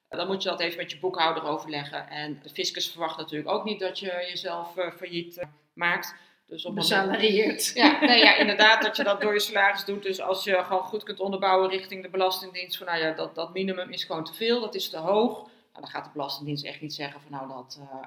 Dan 0.09 0.27
moet 0.27 0.43
je 0.43 0.49
dat 0.49 0.61
even 0.61 0.77
met 0.77 0.91
je 0.91 0.99
boekhouder 0.99 1.45
overleggen. 1.45 2.09
En 2.09 2.41
de 2.43 2.49
fiscus 2.49 2.91
verwacht 2.91 3.17
natuurlijk 3.17 3.51
ook 3.51 3.65
niet 3.65 3.81
dat 3.81 3.99
je 3.99 4.07
jezelf 4.07 4.77
eh, 4.77 4.93
failliet 4.93 5.37
eh, 5.37 5.47
maakt. 5.73 6.15
Dus 6.47 6.65
op 6.65 6.75
Besalarieerd. 6.75 7.71
ja, 7.75 8.01
nee, 8.01 8.19
ja, 8.19 8.37
inderdaad, 8.37 8.83
dat 8.83 8.97
je 8.97 9.05
dat 9.05 9.21
door 9.21 9.33
je 9.33 9.41
salaris 9.41 9.85
doet. 9.85 10.03
Dus 10.03 10.21
als 10.21 10.45
je 10.45 10.65
gewoon 10.65 10.83
goed 10.83 11.03
kunt 11.03 11.21
onderbouwen 11.21 11.71
richting 11.71 12.03
de 12.03 12.09
Belastingdienst, 12.09 12.77
van 12.77 12.87
nou 12.87 12.99
ja, 12.99 13.13
dat, 13.13 13.35
dat 13.35 13.53
minimum 13.53 13.91
is 13.91 14.05
gewoon 14.05 14.25
te 14.25 14.35
veel, 14.35 14.61
dat 14.61 14.75
is 14.75 14.89
te 14.89 14.97
hoog. 14.97 15.33
Nou, 15.39 15.51
dan 15.73 15.89
gaat 15.89 16.05
de 16.05 16.11
Belastingdienst 16.13 16.65
echt 16.65 16.81
niet 16.81 16.95
zeggen 16.95 17.21
van 17.21 17.31
nou, 17.31 17.49
dat, 17.49 17.79
eh, 17.81 18.03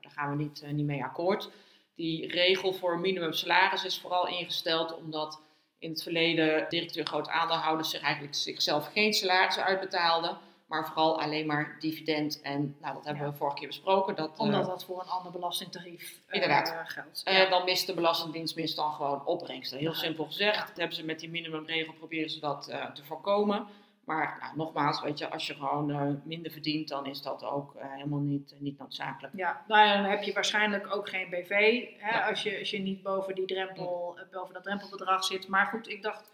daar 0.00 0.12
gaan 0.12 0.30
we 0.36 0.42
niet, 0.42 0.62
niet 0.72 0.86
mee 0.86 1.04
akkoord. 1.04 1.50
Die 1.94 2.28
regel 2.28 2.72
voor 2.72 2.98
minimum 2.98 3.32
salaris 3.32 3.84
is 3.84 3.98
vooral 3.98 4.28
ingesteld 4.28 4.96
omdat 4.96 5.40
in 5.78 5.90
het 5.90 6.02
verleden 6.02 6.66
directeur 6.68 7.06
groot 7.06 7.28
aandeelhouders 7.28 7.90
zich 7.90 8.00
eigenlijk 8.00 8.34
zichzelf 8.34 8.90
geen 8.92 9.14
salarissen 9.14 9.64
uitbetaalden, 9.64 10.38
maar 10.66 10.86
vooral 10.86 11.20
alleen 11.20 11.46
maar 11.46 11.76
dividend. 11.78 12.40
En 12.40 12.76
nou, 12.80 12.94
dat 12.94 13.04
hebben 13.04 13.24
Ja. 13.24 13.30
we 13.30 13.36
vorige 13.36 13.56
keer 13.56 13.66
besproken. 13.66 14.14
Dat, 14.16 14.30
eh, 14.34 14.40
Omdat 14.40 14.66
dat 14.66 14.84
voor 14.84 15.00
een 15.00 15.08
ander 15.08 15.32
belastingtarief 15.32 16.20
eh, 16.26 16.34
Inderdaad. 16.34 16.74
geldt. 16.90 17.22
eh, 17.24 17.38
Ja. 17.38 17.48
dan 17.48 17.64
mist 17.64 17.86
de 17.86 17.94
Belastingdienst 17.94 18.56
mist 18.56 18.76
dan 18.76 18.92
gewoon 18.92 19.26
opbrengsten. 19.26 19.78
Heel 19.78 19.90
Ja. 19.90 19.96
simpel 19.96 20.24
gezegd. 20.24 20.66
Dat 20.68 20.76
hebben 20.76 20.96
ze 20.96 21.04
met 21.04 21.20
die 21.20 21.30
minimumregel 21.30 21.92
proberen 21.92 22.30
ze 22.30 22.40
dat 22.40 22.68
eh, 22.68 22.90
te 22.92 23.04
voorkomen. 23.04 23.66
Maar 24.04 24.36
nou, 24.40 24.56
nogmaals, 24.56 25.00
weet 25.02 25.18
je, 25.18 25.30
als 25.30 25.46
je 25.46 25.54
gewoon 25.54 25.90
eh, 25.90 26.02
minder 26.24 26.52
verdient, 26.52 26.88
dan 26.88 27.06
is 27.06 27.22
dat 27.22 27.44
ook 27.44 27.74
eh, 27.74 27.92
helemaal 27.92 28.18
niet, 28.18 28.52
eh, 28.52 28.60
niet 28.60 28.78
noodzakelijk. 28.78 29.34
Ja, 29.36 29.64
nou 29.68 29.86
ja, 29.86 29.96
dan 29.96 30.10
heb 30.10 30.22
je 30.22 30.32
waarschijnlijk 30.32 30.94
ook 30.94 31.08
geen 31.08 31.30
BV 31.30 31.84
hè, 31.98 32.22
als, 32.24 32.42
je, 32.42 32.58
als 32.58 32.70
je 32.70 32.78
niet 32.78 33.02
boven, 33.02 33.34
die 33.34 33.46
drempel, 33.46 34.16
eh, 34.18 34.24
boven 34.32 34.54
dat 34.54 34.62
drempelbedrag 34.62 35.24
zit. 35.24 35.48
Maar 35.48 35.66
goed, 35.66 35.88
ik 35.88 36.02
dacht, 36.02 36.30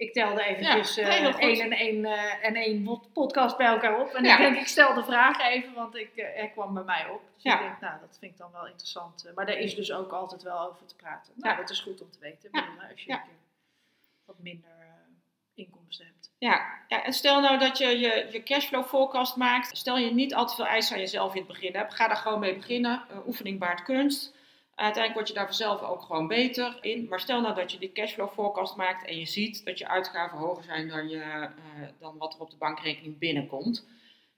ik 0.00 0.12
telde 0.12 0.42
eventjes 0.44 0.94
Ja, 0.94 1.02
eh, 1.02 1.22
nee, 1.22 1.34
één 1.34 1.60
en 1.60 1.72
één, 1.72 2.04
eh, 2.04 2.46
en 2.46 2.54
één 2.54 2.82
pod- 2.82 3.12
podcast 3.12 3.56
bij 3.56 3.66
elkaar 3.66 4.00
op. 4.00 4.12
En 4.14 4.24
Ja. 4.24 4.32
ik 4.32 4.38
denk, 4.38 4.56
ik 4.56 4.66
stel 4.66 4.94
de 4.94 5.04
vraag 5.04 5.40
even, 5.40 5.74
want 5.74 5.96
ik, 5.96 6.16
eh, 6.16 6.42
er 6.42 6.48
kwam 6.50 6.74
bij 6.74 6.82
mij 6.82 7.06
op. 7.08 7.22
Dus 7.34 7.42
Ja. 7.42 7.54
ik 7.54 7.60
denk, 7.60 7.80
nou, 7.80 8.00
dat 8.00 8.16
vind 8.20 8.32
ik 8.32 8.38
dan 8.38 8.50
wel 8.52 8.66
interessant. 8.66 9.30
Maar 9.34 9.46
daar 9.46 9.56
is 9.58 9.74
dus 9.74 9.92
ook 9.92 10.12
altijd 10.12 10.42
wel 10.42 10.60
over 10.60 10.86
te 10.86 10.94
praten. 10.96 11.32
Nou, 11.36 11.54
Ja. 11.54 11.60
dat 11.60 11.70
is 11.70 11.80
goed 11.80 12.00
om 12.02 12.10
te 12.10 12.18
weten. 12.20 12.50
Bedoel, 12.50 12.66
Als 12.90 13.02
je 13.02 13.12
een 13.12 13.20
wat 14.24 14.38
minder 14.38 14.70
inkomsten 15.54 16.06
hebt. 16.06 16.30
Ja, 16.38 16.78
ja, 16.88 17.04
en 17.04 17.12
stel 17.12 17.40
nou 17.40 17.58
dat 17.58 17.78
je, 17.78 17.86
je 17.86 18.28
je 18.30 18.42
cashflow 18.42 18.84
forecast 18.84 19.36
maakt. 19.36 19.76
Stel 19.76 19.98
je 19.98 20.14
niet 20.14 20.34
al 20.34 20.46
te 20.46 20.54
veel 20.54 20.66
eisen 20.66 20.94
aan 20.94 21.00
jezelf 21.00 21.32
in 21.34 21.38
het 21.38 21.48
begin 21.48 21.74
hebt. 21.76 21.94
Ga 21.94 22.06
daar 22.08 22.16
gewoon 22.16 22.40
mee 22.40 22.54
beginnen. 22.54 23.02
Oefening 23.26 23.58
baart 23.58 23.82
kunst. 23.82 24.34
Uiteindelijk 24.80 25.14
word 25.14 25.28
je 25.28 25.34
daar 25.34 25.56
vanzelf 25.56 25.82
ook 25.82 26.02
gewoon 26.02 26.26
beter 26.26 26.78
in. 26.80 27.06
Maar 27.08 27.20
stel 27.20 27.40
nou 27.40 27.54
dat 27.54 27.72
je 27.72 27.78
die 27.78 27.92
cashflow 27.92 28.28
forecast 28.28 28.76
maakt 28.76 29.06
en 29.06 29.18
je 29.18 29.26
ziet 29.26 29.64
dat 29.64 29.78
je 29.78 29.88
uitgaven 29.88 30.38
hoger 30.38 30.64
zijn 30.64 30.88
dan, 30.88 31.08
je, 31.08 31.20
eh, 31.20 31.88
dan 31.98 32.18
wat 32.18 32.34
er 32.34 32.40
op 32.40 32.50
de 32.50 32.56
bankrekening 32.56 33.18
binnenkomt. 33.18 33.86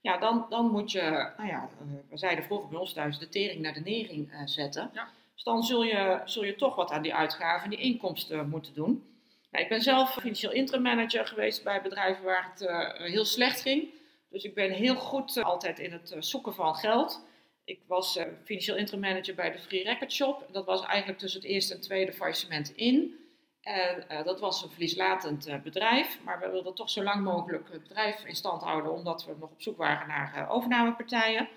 Ja, 0.01 0.17
dan, 0.17 0.45
dan 0.49 0.71
moet 0.71 0.91
je, 0.91 1.01
nou 1.37 1.49
ja, 1.49 1.69
eh, 1.79 1.87
we 2.09 2.17
zeiden 2.17 2.43
vroeger 2.43 2.69
bij 2.69 2.79
ons 2.79 2.93
thuis, 2.93 3.19
de 3.19 3.29
tering 3.29 3.61
naar 3.61 3.73
de 3.73 3.79
nering 3.79 4.31
eh, 4.31 4.41
zetten. 4.45 4.89
Ja. 4.93 5.07
Dus 5.33 5.43
dan 5.43 5.63
zul 5.63 5.83
je, 5.83 6.21
zul 6.25 6.43
je 6.43 6.55
toch 6.55 6.75
wat 6.75 6.91
aan 6.91 7.01
die 7.01 7.15
uitgaven 7.15 7.63
en 7.63 7.69
die 7.69 7.79
inkomsten 7.79 8.49
moeten 8.49 8.73
doen. 8.73 9.03
Nou, 9.51 9.63
ik 9.63 9.69
ben 9.69 9.81
zelf 9.81 10.13
financieel 10.13 10.51
interim 10.51 10.81
manager 10.81 11.27
geweest 11.27 11.63
bij 11.63 11.81
bedrijven 11.81 12.23
waar 12.23 12.51
het 12.53 12.69
heel 13.11 13.25
slecht 13.25 13.61
ging. 13.61 13.89
Dus 14.29 14.43
ik 14.43 14.53
ben 14.53 14.71
heel 14.71 14.95
goed 14.95 15.43
altijd 15.43 15.79
in 15.79 15.91
het 15.91 16.15
zoeken 16.19 16.53
van 16.53 16.75
geld. 16.75 17.25
Ik 17.65 17.81
was 17.87 18.17
eh, 18.17 18.25
financieel 18.43 18.77
interim 18.77 19.01
manager 19.01 19.35
bij 19.35 19.51
de 19.51 19.59
Free 19.59 19.83
Record 19.83 20.11
Shop. 20.13 20.47
Dat 20.51 20.65
was 20.65 20.85
eigenlijk 20.85 21.19
tussen 21.19 21.41
het 21.41 21.49
eerste 21.49 21.73
en 21.73 21.81
tweede 21.81 22.13
faillissement 22.13 22.75
in. 22.75 23.15
En 23.61 24.09
eh, 24.09 24.23
dat 24.23 24.39
was 24.39 24.63
een 24.63 24.69
verlieslatend 24.69 25.45
eh, 25.45 25.61
bedrijf. 25.61 26.19
Maar 26.23 26.39
we 26.39 26.49
wilden 26.49 26.75
toch 26.75 26.89
zo 26.89 27.03
lang 27.03 27.23
mogelijk 27.23 27.71
het 27.71 27.81
bedrijf 27.83 28.25
in 28.25 28.35
stand 28.35 28.61
houden, 28.61 28.91
omdat 28.91 29.25
we 29.25 29.35
nog 29.39 29.51
op 29.51 29.61
zoek 29.61 29.77
waren 29.77 30.07
naar 30.07 30.49
overnamepartijen. 30.49 31.49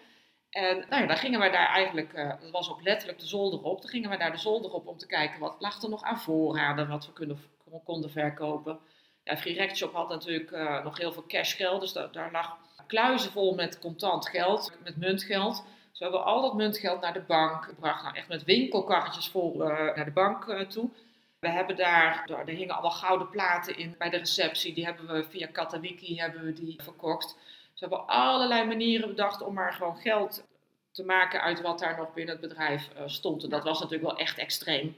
En 0.51 0.77
nou 0.89 1.03
ja, 1.03 1.07
dan 1.07 1.17
gingen 1.17 1.39
wij 1.39 1.51
daar 1.51 1.69
eigenlijk, 1.69 2.15
dat 2.41 2.51
was 2.51 2.71
ook 2.71 2.83
letterlijk 2.83 3.19
de 3.19 3.27
zolder 3.27 3.63
op, 3.63 3.81
dan 3.81 3.91
gingen 3.91 4.09
wij 4.09 4.19
daar 4.19 4.33
de 4.33 4.39
zolder 4.39 4.73
op 4.73 4.87
om 4.87 4.97
te 4.97 5.07
kijken 5.07 5.41
wat 5.41 5.57
lag 5.59 5.83
er 5.83 5.89
nog 5.89 6.03
aan 6.03 6.21
voorraden, 6.21 6.89
wat 6.89 7.11
we 7.15 7.81
konden 7.85 8.11
verkopen. 8.11 8.79
Ja, 9.25 9.37
Free 9.37 9.55
Record 9.55 9.77
Shop 9.77 9.93
had 9.93 10.09
natuurlijk 10.09 10.51
nog 10.85 10.99
heel 10.99 11.13
veel 11.13 11.27
cashgeld, 11.27 11.81
dus 11.81 11.93
da- 11.93 12.07
daar 12.07 12.33
lag 12.33 12.59
kluizen 12.87 13.31
vol 13.31 13.55
met 13.55 13.79
contant 13.79 14.29
geld, 14.29 14.73
met 14.85 14.97
muntgeld. 14.97 15.65
We 15.99 16.05
hebben 16.05 16.25
al 16.25 16.43
dat 16.43 16.55
muntgeld 16.55 17.01
naar 17.01 17.13
de 17.13 17.21
bank 17.27 17.65
gebracht, 17.65 18.03
nou 18.03 18.17
echt 18.17 18.29
met 18.29 18.45
winkelkarretjes 18.45 19.29
vol 19.29 19.63
eh, 19.63 19.97
naar 19.97 20.05
de 20.05 20.11
bank 20.11 20.49
eh, 20.49 20.61
toe. 20.61 20.91
We 21.39 21.49
hebben 21.49 21.77
daar, 21.77 22.31
er 22.31 22.47
hingen 22.47 22.75
allemaal 22.75 22.91
gouden 22.91 23.29
platen 23.29 23.77
in 23.77 23.95
bij 23.99 24.11
de 24.11 24.17
receptie, 24.17 24.75
die 24.75 24.85
hebben 24.85 25.07
we 25.07 25.25
via 25.29 25.47
Katawiki 25.47 26.21
hebben 26.21 26.45
we 26.45 26.53
die 26.53 26.83
verkocht. 26.83 27.37
We 27.73 27.79
hebben 27.79 28.07
allerlei 28.07 28.67
manieren 28.67 29.09
bedacht 29.09 29.43
om 29.43 29.55
maar 29.55 29.73
gewoon 29.73 29.97
geld 29.97 30.45
te 30.93 31.05
maken 31.05 31.43
uit 31.43 31.61
wat 31.61 31.79
daar 31.79 31.97
nog 31.97 32.13
binnen 32.15 32.37
het 32.39 32.49
bedrijf 32.49 32.89
eh, 32.89 33.03
stond. 33.07 33.43
En 33.43 33.51
dat 33.51 33.65
was 33.65 33.81
natuurlijk 33.81 34.11
wel 34.11 34.19
echt 34.19 34.39
extreem. 34.39 34.97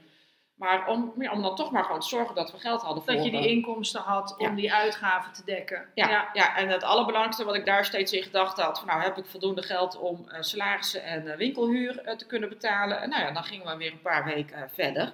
Maar 0.59 0.87
om, 0.87 1.13
ja, 1.17 1.31
om 1.31 1.41
dan 1.41 1.55
toch 1.55 1.71
maar 1.71 1.83
gewoon 1.83 1.99
te 1.99 2.07
zorgen 2.07 2.35
dat 2.35 2.51
we 2.51 2.57
geld 2.57 2.81
hadden 2.81 3.03
voor 3.03 3.13
Dat 3.13 3.25
je 3.25 3.31
die 3.31 3.47
inkomsten 3.47 4.01
had 4.01 4.35
om 4.37 4.45
Ja. 4.45 4.55
die 4.55 4.73
uitgaven 4.73 5.33
te 5.33 5.41
dekken. 5.45 5.85
ja, 5.93 6.29
ja. 6.33 6.57
en 6.57 6.69
het 6.69 6.83
allerbelangrijkste 6.83 7.45
wat 7.45 7.55
ik 7.55 7.65
daar 7.65 7.85
steeds 7.85 8.11
in 8.11 8.23
gedacht 8.23 8.59
had, 8.59 8.79
van 8.79 8.87
nou 8.87 9.01
heb 9.01 9.17
ik 9.17 9.25
voldoende 9.25 9.63
geld 9.63 9.97
om 9.97 10.29
eh, 10.29 10.41
salarissen 10.41 11.03
en 11.03 11.27
eh, 11.31 11.37
winkelhuur 11.37 11.99
eh, 11.99 12.15
te 12.15 12.25
kunnen 12.25 12.49
betalen. 12.49 13.01
En 13.01 13.09
nou 13.09 13.21
ja, 13.21 13.31
dan 13.31 13.43
gingen 13.43 13.65
we 13.67 13.77
weer 13.77 13.91
een 13.91 14.01
paar 14.01 14.25
weken 14.25 14.69
verder. 14.73 15.13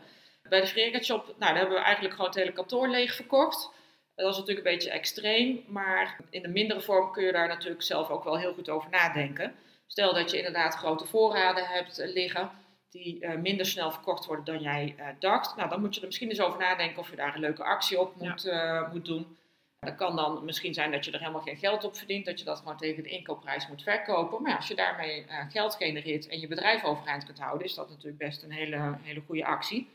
Bij 0.50 0.62
de 0.62 1.04
Shop, 1.04 1.26
nou, 1.26 1.38
daar 1.40 1.56
hebben 1.56 1.76
we 1.78 1.84
eigenlijk 1.84 2.16
gewoon 2.16 2.30
het 2.30 2.40
hele 2.40 2.54
kantoor 2.54 2.88
leeg 2.88 3.16
verkocht. 3.16 3.70
Dat 4.16 4.26
was 4.26 4.38
natuurlijk 4.38 4.68
een 4.68 4.74
beetje 4.74 4.92
extreem, 4.92 5.64
maar 5.68 6.18
in 6.30 6.42
de 6.42 6.48
mindere 6.48 6.82
vorm 6.82 7.12
kun 7.12 7.24
je 7.24 7.32
daar 7.32 7.48
natuurlijk 7.48 7.84
zelf 7.84 8.10
ook 8.10 8.24
wel 8.24 8.38
heel 8.38 8.54
goed 8.54 8.70
over 8.70 8.90
nadenken. 8.90 9.56
Stel 9.88 10.14
dat 10.14 10.32
je 10.32 10.38
inderdaad 10.38 10.76
grote 10.76 11.06
voorraden 11.06 11.66
hebt 11.66 11.98
liggen, 11.98 12.52
die 12.90 13.20
eh, 13.20 13.38
minder 13.38 13.66
snel 13.66 13.92
verkocht 13.92 14.26
worden 14.26 14.46
dan 14.46 14.62
jij 14.62 14.96
eh, 14.98 15.08
dacht. 15.20 15.56
Nou, 15.56 15.70
dan 15.70 15.82
moet 15.82 15.94
je 15.96 16.00
er 16.02 16.06
misschien 16.06 16.30
eens 16.30 16.42
over 16.42 16.60
nadenken 16.60 17.00
of 17.00 17.10
je 17.10 17.16
daar 17.16 17.34
een 17.36 17.40
leuke 17.42 17.64
actie 17.64 18.00
op 18.00 18.16
moet, 18.16 18.46
eh, 18.46 18.92
moet 18.92 19.06
doen. 19.06 19.38
Dat 19.80 19.96
kan 19.96 20.16
dan 20.16 20.46
misschien 20.46 20.74
zijn 20.74 20.92
dat 20.92 21.06
je 21.06 21.12
er 21.12 21.20
helemaal 21.20 21.42
geen 21.42 21.58
geld 21.58 21.84
op 21.84 21.98
verdient, 21.98 22.26
dat 22.26 22.40
je 22.40 22.46
dat 22.46 22.58
gewoon 22.60 22.78
tegen 22.78 23.04
de 23.04 23.10
inkoopprijs 23.10 23.68
moet 23.68 23.84
verkopen. 23.84 24.42
Maar 24.42 24.52
ja, 24.52 24.58
als 24.58 24.68
je 24.68 24.76
daarmee 24.76 25.26
geld 25.50 25.76
genereert 25.76 26.28
en 26.28 26.40
je 26.40 26.48
bedrijf 26.48 26.84
overeind 26.84 27.26
kunt 27.26 27.40
houden, 27.40 27.68
is 27.68 27.74
dat 27.74 27.90
natuurlijk 27.90 28.18
best 28.18 28.44
een 28.44 28.52
hele, 28.52 28.98
hele 29.02 29.22
goede 29.26 29.46
actie. 29.46 29.90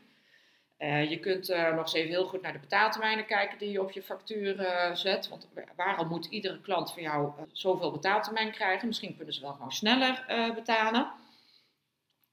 Je 1.09 1.17
kunt 1.21 1.47
nog 1.47 1.77
eens 1.81 1.93
even 1.93 2.09
heel 2.09 2.25
goed 2.27 2.41
naar 2.41 2.53
de 2.53 2.59
betaaltermijnen 2.59 3.25
kijken 3.25 3.57
die 3.57 3.71
je 3.71 3.81
op 3.81 3.91
je 3.91 4.03
factuur 4.03 4.55
zet. 4.93 5.29
Want 5.29 5.47
wa- 5.53 5.63
waarom 5.75 6.07
moet 6.07 6.25
iedere 6.25 6.61
klant 6.61 6.93
van 6.93 7.01
jou 7.01 7.31
zoveel 7.51 7.91
betaaltermijn 7.91 8.51
krijgen? 8.51 8.87
Misschien 8.87 9.15
kunnen 9.15 9.33
ze 9.33 9.41
wel 9.41 9.53
gewoon 9.53 9.71
sneller 9.71 10.23
betalen. 10.55 11.11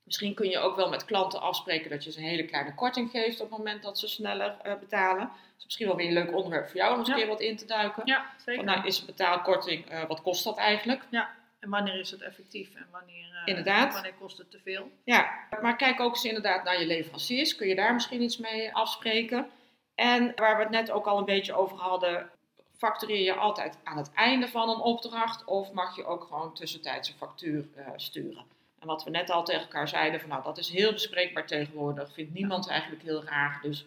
Misschien 0.09 0.35
kun 0.35 0.49
je 0.49 0.59
ook 0.59 0.77
wel 0.77 0.89
met 0.89 1.05
klanten 1.05 1.41
afspreken 1.41 1.91
dat 1.91 2.05
je 2.05 2.13
ze 2.13 2.19
een 2.19 2.25
hele 2.25 2.45
kleine 2.45 2.75
korting 2.75 3.11
geeft 3.11 3.41
op 3.41 3.49
het 3.49 3.59
moment 3.59 3.83
dat 3.83 3.99
ze 3.99 4.09
sneller 4.09 4.57
eh, 4.63 4.75
betalen. 4.79 5.19
Dat 5.27 5.55
is 5.59 5.65
misschien 5.65 5.87
wel 5.87 5.97
weer 5.97 6.07
een 6.07 6.13
leuk 6.13 6.35
onderwerp 6.37 6.67
voor 6.69 6.77
jou 6.77 6.93
om 6.93 6.99
eens 6.99 7.09
een 7.09 7.15
Ja. 7.15 7.21
keer 7.21 7.31
wat 7.31 7.41
in 7.41 7.57
te 7.57 7.65
duiken. 7.65 8.03
Ja, 8.07 8.27
zeker. 8.37 8.65
Van, 8.65 8.75
nou, 8.75 8.87
is 8.87 9.01
een 9.01 9.07
betaalkorting, 9.07 9.91
eh, 9.91 10.05
wat 10.05 10.23
kost 10.23 10.45
dat 10.45 10.57
eigenlijk? 10.59 11.03
En 11.61 11.71
wanneer 11.71 11.99
is 12.01 12.11
het 12.11 12.21
effectief 12.23 12.75
en 12.75 12.87
wanneer, 12.93 13.27
eh, 13.35 13.43
Inderdaad. 13.45 13.93
wanneer 13.93 14.15
kost 14.15 14.39
het 14.39 14.51
te 14.51 14.59
veel? 14.65 14.91
Ja, 15.05 15.31
maar 15.61 15.77
kijk 15.77 16.01
ook 16.01 16.13
eens 16.15 16.25
inderdaad 16.25 16.65
naar 16.65 16.81
je 16.81 16.87
leveranciers. 16.87 17.57
Kun 17.57 17.69
je 17.69 17.75
daar 17.75 17.95
misschien 17.95 18.23
iets 18.23 18.37
mee 18.39 18.75
afspreken? 18.75 19.51
En 19.95 20.33
waar 20.37 20.57
we 20.57 20.63
het 20.63 20.73
net 20.73 20.91
ook 20.91 21.07
al 21.07 21.19
een 21.19 21.25
beetje 21.25 21.55
over 21.55 21.77
hadden, 21.79 22.31
factureer 22.77 23.23
je 23.25 23.35
altijd 23.35 23.79
aan 23.85 23.97
het 23.97 24.13
einde 24.15 24.49
van 24.49 24.69
een 24.69 24.81
opdracht 24.81 25.45
of 25.45 25.73
mag 25.73 25.97
je 25.97 26.05
ook 26.05 26.23
gewoon 26.25 26.55
tussentijds 26.55 27.09
een 27.09 27.17
factuur 27.17 27.65
sturen? 27.97 28.57
En 28.81 28.87
wat 28.87 29.05
we 29.05 29.11
net 29.11 29.31
al 29.31 29.45
tegen 29.45 29.61
elkaar 29.63 29.89
zeiden, 29.89 30.21
van 30.21 30.29
nou 30.29 30.43
dat 30.43 30.59
is 30.59 30.71
heel 30.71 30.93
bespreekbaar 30.93 31.47
tegenwoordig, 31.47 32.13
vindt 32.13 32.35
niemand 32.35 32.69
eigenlijk 32.69 33.03
heel 33.03 33.25
raar. 33.25 33.59
Dus 33.63 33.85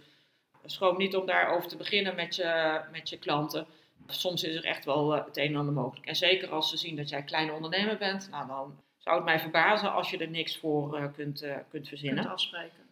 schroom 0.66 0.98
niet 0.98 1.16
om 1.16 1.26
daarover 1.26 1.70
te 1.70 1.78
beginnen 1.78 2.16
met 2.16 2.36
je, 2.36 2.82
met 2.92 3.10
je 3.10 3.18
klanten. 3.18 3.66
Soms 4.08 4.44
is 4.44 4.56
er 4.56 4.66
echt 4.66 4.86
wel 4.86 5.16
eh, 5.16 5.26
het 5.26 5.38
een 5.38 5.48
en 5.48 5.56
ander 5.56 5.74
mogelijk. 5.74 6.06
En 6.06 6.16
zeker 6.16 6.50
als 6.50 6.70
ze 6.70 6.78
zien 6.78 6.96
dat 6.96 7.10
jij 7.10 7.24
kleine 7.24 7.52
ondernemer 7.52 7.98
bent, 7.98 8.28
nou 8.32 8.48
dan 8.48 8.80
zou 8.98 9.16
het 9.16 9.26
mij 9.26 9.40
verbazen 9.40 9.94
als 9.94 10.10
je 10.10 10.18
er 10.18 10.30
niks 10.30 10.58
voor 10.58 10.98
eh, 10.98 11.06
kunt, 11.16 11.42
eh, 11.42 11.56
kunt 11.70 11.88
verzinnen. 11.88 12.20
Kunt 12.20 12.34
afspreken. 12.34 12.88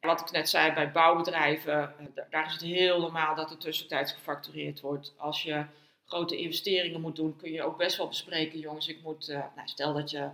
Wat 0.00 0.20
ik 0.20 0.30
net 0.30 0.48
zei, 0.48 0.72
bij 0.72 0.92
bouwbedrijven, 0.92 1.94
da- 2.14 2.26
daar 2.30 2.46
is 2.46 2.52
het 2.52 2.62
heel 2.62 3.00
normaal 3.00 3.34
dat 3.34 3.50
er 3.50 3.58
tussentijds 3.58 4.12
gefactureerd 4.12 4.80
wordt. 4.80 5.14
Als 5.16 5.42
je 5.42 5.64
grote 6.06 6.36
investeringen 6.36 7.00
moet 7.00 7.16
doen, 7.16 7.36
kun 7.36 7.52
je 7.52 7.62
ook 7.62 7.76
best 7.76 7.96
wel 7.96 8.08
bespreken, 8.08 8.58
jongens, 8.58 8.88
ik 8.88 9.02
moet, 9.02 9.26
nou, 9.28 9.68
stel 9.68 9.92
dat 9.94 10.10
je 10.10 10.28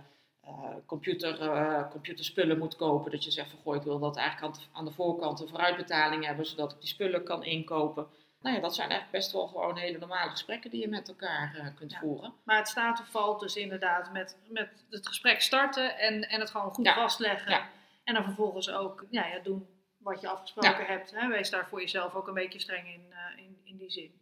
eh, 0.45 0.51
computer, 0.85 1.41
eh, 1.41 1.89
computerspullen 1.91 2.57
moet 2.57 2.75
kopen, 2.75 3.11
dat 3.11 3.23
je 3.23 3.31
zegt 3.31 3.49
van, 3.49 3.59
goh, 3.59 3.75
ik 3.75 3.81
wil 3.81 3.99
dat 3.99 4.17
eigenlijk 4.17 4.55
aan, 4.55 4.61
de- 4.61 4.77
aan 4.77 4.85
de 4.85 4.91
voorkant 4.91 5.39
een 5.39 5.47
vooruitbetaling 5.47 6.25
hebben, 6.25 6.45
zodat 6.45 6.71
ik 6.71 6.79
die 6.79 6.89
spullen 6.89 7.23
kan 7.23 7.43
inkopen. 7.43 8.07
Nou 8.41 8.55
ja, 8.55 8.61
dat 8.61 8.75
zijn 8.75 8.89
eigenlijk 8.89 9.19
best 9.19 9.31
wel 9.33 9.47
gewoon 9.47 9.77
hele 9.77 9.97
normale 9.97 10.29
gesprekken 10.29 10.69
die 10.69 10.81
je 10.81 10.87
met 10.87 11.07
elkaar 11.07 11.55
eh, 11.55 11.67
kunt 11.75 11.91
Ja. 11.91 11.99
voeren. 11.99 12.33
Maar 12.43 12.57
het 12.57 12.67
staat 12.67 12.99
of 12.99 13.07
valt 13.07 13.39
dus 13.39 13.55
inderdaad 13.55 14.11
met, 14.11 14.37
met 14.47 14.69
het 14.89 15.07
gesprek 15.07 15.41
starten 15.41 15.97
en, 15.97 16.29
en 16.29 16.39
het 16.39 16.49
gewoon 16.49 16.71
goed 16.73 16.85
Ja. 16.85 16.93
vastleggen. 16.93 17.51
Ja. 17.51 17.69
En 18.03 18.13
dan 18.13 18.23
vervolgens 18.23 18.69
ook 18.69 19.05
ja, 19.09 19.25
ja, 19.27 19.39
doen 19.39 19.67
wat 19.97 20.21
je 20.21 20.27
afgesproken 20.29 20.85
hebt. 20.85 21.11
Hè? 21.15 21.27
Wees 21.27 21.49
daar 21.49 21.67
voor 21.67 21.79
jezelf 21.79 22.13
ook 22.15 22.27
een 22.27 22.33
beetje 22.33 22.59
streng 22.59 22.87
in, 22.87 23.13
in, 23.37 23.57
in 23.63 23.77
die 23.77 23.91
zin. 23.91 24.21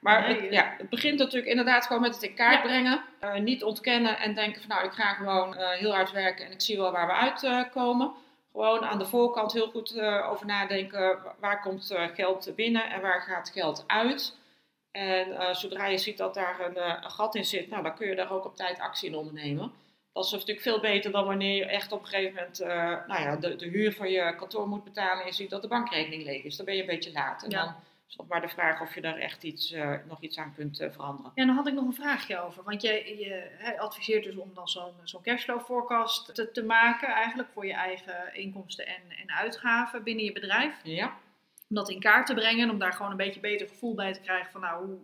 Maar 0.00 0.20
Nee, 0.20 0.34
het, 0.34 0.44
eh. 0.44 0.50
ja, 0.52 0.74
het 0.78 0.88
begint 0.88 1.18
natuurlijk 1.18 1.50
inderdaad 1.50 1.86
gewoon 1.86 2.02
met 2.02 2.14
het 2.14 2.22
in 2.22 2.34
kaart 2.34 2.54
Ja. 2.54 2.60
brengen. 2.62 3.02
Eh, 3.20 3.34
niet 3.34 3.62
ontkennen 3.64 4.18
en 4.18 4.34
denken 4.34 4.60
van 4.60 4.70
nou, 4.70 4.84
ik 4.86 4.92
ga 4.92 5.12
gewoon 5.14 5.56
eh, 5.56 5.70
heel 5.70 5.94
hard 5.94 6.12
werken 6.12 6.46
en 6.46 6.52
ik 6.52 6.60
zie 6.60 6.76
wel 6.76 6.92
waar 6.92 7.06
we 7.06 7.12
uitkomen. 7.12 8.12
gewoon 8.52 8.84
aan 8.84 8.98
de 8.98 9.06
voorkant 9.06 9.52
heel 9.52 9.70
goed 9.70 10.00
over 10.00 10.46
nadenken. 10.46 11.00
wa- 11.00 11.34
Waar 11.40 11.60
komt 11.60 11.94
geld 12.14 12.52
binnen 12.56 12.90
en 12.90 13.00
waar 13.00 13.20
gaat 13.22 13.50
geld 13.54 13.84
uit? 13.86 14.36
En 14.90 15.56
zodra 15.56 15.86
je 15.86 15.98
ziet 15.98 16.18
dat 16.18 16.34
daar 16.34 16.60
een, 16.60 16.86
een 17.04 17.10
gat 17.10 17.34
in 17.34 17.44
zit, 17.44 17.68
nou, 17.70 17.82
dan 17.82 17.94
kun 17.94 18.08
je 18.08 18.14
daar 18.14 18.32
ook 18.32 18.44
op 18.44 18.56
tijd 18.56 18.78
actie 18.80 19.08
in 19.08 19.16
ondernemen. 19.16 19.72
Dat 20.12 20.24
is 20.24 20.30
natuurlijk 20.30 20.60
veel 20.60 20.80
beter 20.80 21.10
dan 21.12 21.24
wanneer 21.26 21.56
je 21.56 21.64
echt 21.66 21.92
op 21.92 22.00
een 22.00 22.06
gegeven 22.06 22.34
moment 22.34 22.58
nou 23.08 23.22
ja, 23.22 23.36
de, 23.36 23.56
de 23.56 23.66
huur 23.66 23.92
van 23.92 24.10
je 24.10 24.34
kantoor 24.36 24.68
moet 24.68 24.84
betalen 24.84 25.20
en 25.20 25.26
je 25.26 25.32
ziet 25.34 25.50
dat 25.50 25.62
de 25.62 25.68
bankrekening 25.68 26.22
leeg 26.24 26.42
is. 26.42 26.56
Dan 26.56 26.66
ben 26.66 26.74
je 26.74 26.80
een 26.80 26.86
beetje 26.86 27.12
laat. 27.12 27.42
En 27.42 27.50
Ja. 27.50 27.64
dan 27.64 27.74
is 28.14 28.20
nog 28.20 28.28
maar 28.28 28.40
de 28.40 28.54
vraag 28.54 28.80
of 28.80 28.94
je 28.94 29.00
daar 29.00 29.16
echt 29.16 29.42
iets, 29.42 29.72
eh, 29.72 29.94
nog 30.08 30.20
iets 30.20 30.38
aan 30.38 30.54
kunt 30.54 30.80
eh, 30.80 30.90
veranderen. 30.90 31.32
Ja, 31.34 31.46
dan 31.46 31.54
had 31.54 31.66
ik 31.66 31.74
nog 31.74 31.84
een 31.84 31.94
vraagje 31.94 32.38
over. 32.40 32.62
Want 32.62 32.82
je, 32.82 33.16
je 33.18 33.78
adviseert 33.78 34.24
dus 34.24 34.36
om 34.36 34.54
dan 34.54 34.68
zo'n 34.68 34.92
zo'n 35.02 35.22
cashflow 35.22 35.60
forecast 35.60 36.34
te, 36.34 36.50
te 36.50 36.62
maken, 36.62 37.08
eigenlijk 37.08 37.48
voor 37.52 37.66
je 37.66 37.72
eigen 37.72 38.34
inkomsten 38.34 38.86
en, 38.86 39.02
en 39.22 39.30
uitgaven 39.30 40.02
binnen 40.02 40.24
je 40.24 40.32
bedrijf. 40.32 40.80
Ja, 40.82 41.06
Om 41.68 41.76
dat 41.76 41.90
in 41.90 42.00
kaart 42.00 42.26
te 42.26 42.34
brengen 42.34 42.62
en 42.62 42.70
om 42.70 42.78
daar 42.78 42.92
gewoon 42.92 43.10
een 43.10 43.16
beetje 43.16 43.40
beter 43.40 43.68
gevoel 43.68 43.94
bij 43.94 44.12
te 44.12 44.20
krijgen 44.20 44.52
van 44.52 44.60
nou, 44.60 44.86
hoe, 44.86 44.98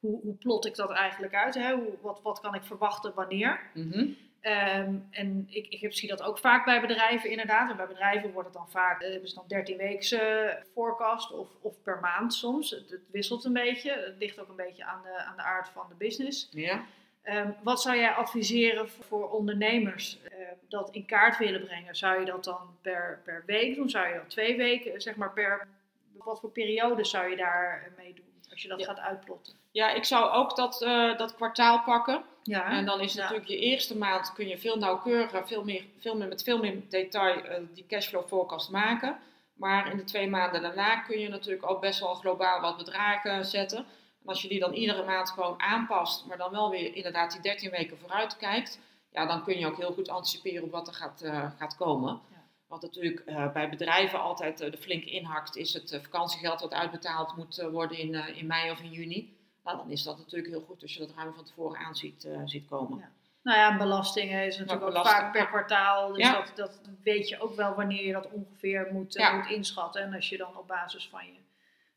hoe, 0.00 0.20
hoe 0.22 0.34
plot 0.34 0.66
ik 0.66 0.74
dat 0.74 0.90
eigenlijk 0.90 1.34
uit? 1.34 1.54
Hè? 1.54 1.74
Hoe, 1.74 1.98
wat, 2.00 2.20
wat 2.22 2.40
kan 2.40 2.54
ik 2.54 2.62
verwachten 2.64 3.14
wanneer? 3.14 3.70
Mhm. 3.74 4.06
Ehm, 4.40 4.94
en 5.10 5.46
ik, 5.50 5.66
ik 5.68 5.80
heb- 5.80 5.92
zie 5.92 6.08
dat 6.08 6.22
ook 6.22 6.38
vaak 6.38 6.64
bij 6.64 6.80
bedrijven 6.80 7.30
inderdaad. 7.30 7.70
En 7.70 7.76
bij 7.76 7.86
bedrijven 7.86 8.32
wordt 8.32 8.48
het 8.48 8.56
dan 8.56 8.70
vaak, 8.70 9.02
eh, 9.02 9.10
hebben 9.10 9.28
ze 9.28 9.34
dan 9.34 9.44
13 9.48 9.76
weekse 9.76 10.56
forecast 10.72 11.32
of, 11.32 11.48
of 11.60 11.82
per 11.82 11.98
maand 12.00 12.34
soms. 12.34 12.70
Het, 12.70 12.90
het 12.90 13.00
wisselt 13.10 13.44
een 13.44 13.52
beetje. 13.52 13.90
Het 13.92 14.16
ligt 14.18 14.40
ook 14.40 14.48
een 14.48 14.56
beetje 14.56 14.84
aan 14.84 15.02
de, 15.02 15.16
aan 15.24 15.36
de 15.36 15.42
aard 15.42 15.68
van 15.68 15.86
de 15.88 15.94
business. 15.94 16.48
ja. 16.50 16.84
Ehm, 17.22 17.50
wat 17.62 17.82
zou 17.82 17.96
jij 17.96 18.10
adviseren 18.10 18.88
voor 18.88 19.30
ondernemers 19.30 20.18
eh, 20.22 20.38
dat 20.68 20.90
in 20.90 21.06
kaart 21.06 21.38
willen 21.38 21.64
brengen? 21.64 21.96
Zou 21.96 22.20
je 22.20 22.26
dat 22.26 22.44
dan 22.44 22.76
per, 22.82 23.20
per 23.24 23.42
week 23.46 23.74
doen? 23.74 23.90
Zou 23.90 24.08
je 24.08 24.14
dat 24.14 24.30
twee 24.30 24.56
weken, 24.56 25.00
zeg 25.00 25.16
maar 25.16 25.32
per... 25.32 25.68
Wat 26.12 26.40
voor 26.40 26.50
periode 26.50 27.04
zou 27.04 27.30
je 27.30 27.36
daar 27.36 27.82
eh, 27.86 27.98
mee 28.04 28.14
doen 28.14 28.24
als 28.50 28.62
je 28.62 28.68
dat 28.68 28.80
Ja. 28.80 28.86
gaat 28.86 28.98
uitplotten? 28.98 29.54
Ja, 29.78 29.90
ik 29.90 30.04
zou 30.04 30.30
ook 30.30 30.56
dat, 30.56 30.82
eh, 30.82 31.16
dat 31.16 31.34
kwartaal 31.34 31.82
pakken. 31.82 32.24
Ja, 32.42 32.70
En 32.70 32.84
dan 32.84 33.00
is 33.00 33.14
Ja. 33.14 33.20
natuurlijk 33.20 33.48
je 33.48 33.58
eerste 33.58 33.96
maand 33.96 34.32
kun 34.32 34.48
je 34.48 34.58
veel 34.58 34.76
nauwkeuriger, 34.76 35.46
veel 35.46 35.64
meer, 35.64 35.84
veel 35.98 36.16
meer, 36.16 36.28
met 36.28 36.42
veel 36.42 36.58
meer 36.58 36.88
detail 36.88 37.42
eh, 37.42 37.62
die 37.74 37.86
cashflow 37.86 38.26
forecast 38.28 38.70
maken. 38.70 39.18
Maar 39.54 39.90
in 39.90 39.96
de 39.96 40.04
twee 40.04 40.28
maanden 40.28 40.62
daarna 40.62 40.96
kun 41.00 41.18
je 41.18 41.28
natuurlijk 41.28 41.70
ook 41.70 41.80
best 41.80 42.00
wel 42.00 42.14
globaal 42.14 42.60
wat 42.60 42.76
bedragen 42.76 43.44
zetten. 43.44 43.78
En 44.22 44.26
als 44.26 44.42
je 44.42 44.48
die 44.48 44.60
dan 44.60 44.72
iedere 44.72 45.04
maand 45.04 45.30
gewoon 45.30 45.60
aanpast, 45.60 46.26
maar 46.26 46.36
dan 46.36 46.50
wel 46.50 46.70
weer 46.70 46.94
inderdaad 46.94 47.32
die 47.32 47.40
13 47.40 47.70
weken 47.70 47.98
vooruit 47.98 48.36
kijkt, 48.36 48.80
ja, 49.10 49.26
dan 49.26 49.44
kun 49.44 49.58
je 49.58 49.66
ook 49.66 49.76
heel 49.76 49.92
goed 49.92 50.08
anticiperen 50.08 50.64
op 50.64 50.70
wat 50.70 50.88
er 50.88 50.94
gaat, 50.94 51.20
eh, 51.22 51.50
gaat 51.58 51.76
komen. 51.76 52.20
Ja. 52.30 52.36
Wat 52.68 52.82
natuurlijk 52.82 53.24
bij 53.52 53.68
bedrijven 53.68 54.20
altijd 54.20 54.58
de 54.58 54.78
flink 54.78 55.04
inhakt, 55.04 55.56
is 55.56 55.72
het 55.72 55.98
vakantiegeld 56.02 56.60
wat 56.60 56.74
uitbetaald 56.74 57.36
moet 57.36 57.68
worden 57.70 57.98
in, 57.98 58.14
in 58.14 58.46
mei 58.46 58.70
of 58.70 58.80
in 58.80 58.90
juni. 58.90 59.37
Nou, 59.68 59.80
dan 59.80 59.90
is 59.90 60.02
dat 60.02 60.18
natuurlijk 60.18 60.50
heel 60.50 60.60
goed 60.60 60.82
als 60.82 60.92
je 60.94 60.98
dat 60.98 61.14
ruim 61.16 61.34
van 61.34 61.44
tevoren 61.44 61.78
aan 61.80 61.94
ziet, 61.94 62.24
eh, 62.24 62.40
ziet 62.44 62.68
komen. 62.68 62.98
Ja. 62.98 63.10
Nou 63.42 63.58
ja, 63.58 63.70
en 63.70 63.78
belastingen 63.78 64.46
is 64.46 64.56
natuurlijk 64.58 64.84
ook 64.84 64.88
belasting, 64.88 65.20
vaak 65.20 65.32
per 65.32 65.46
kwartaal. 65.46 66.12
Dus 66.12 66.26
Ja. 66.26 66.32
dat, 66.32 66.52
dat 66.56 66.80
weet 67.02 67.28
je 67.28 67.40
ook 67.40 67.54
wel 67.54 67.74
wanneer 67.74 68.06
je 68.06 68.12
dat 68.12 68.30
ongeveer 68.30 68.88
moet, 68.92 69.16
eh, 69.16 69.24
Ja. 69.24 69.36
moet 69.36 69.46
inschatten. 69.50 70.02
En 70.02 70.14
als 70.14 70.28
je 70.28 70.36
dan 70.36 70.56
op 70.56 70.66
basis 70.66 71.08
van 71.08 71.26
je 71.26 71.40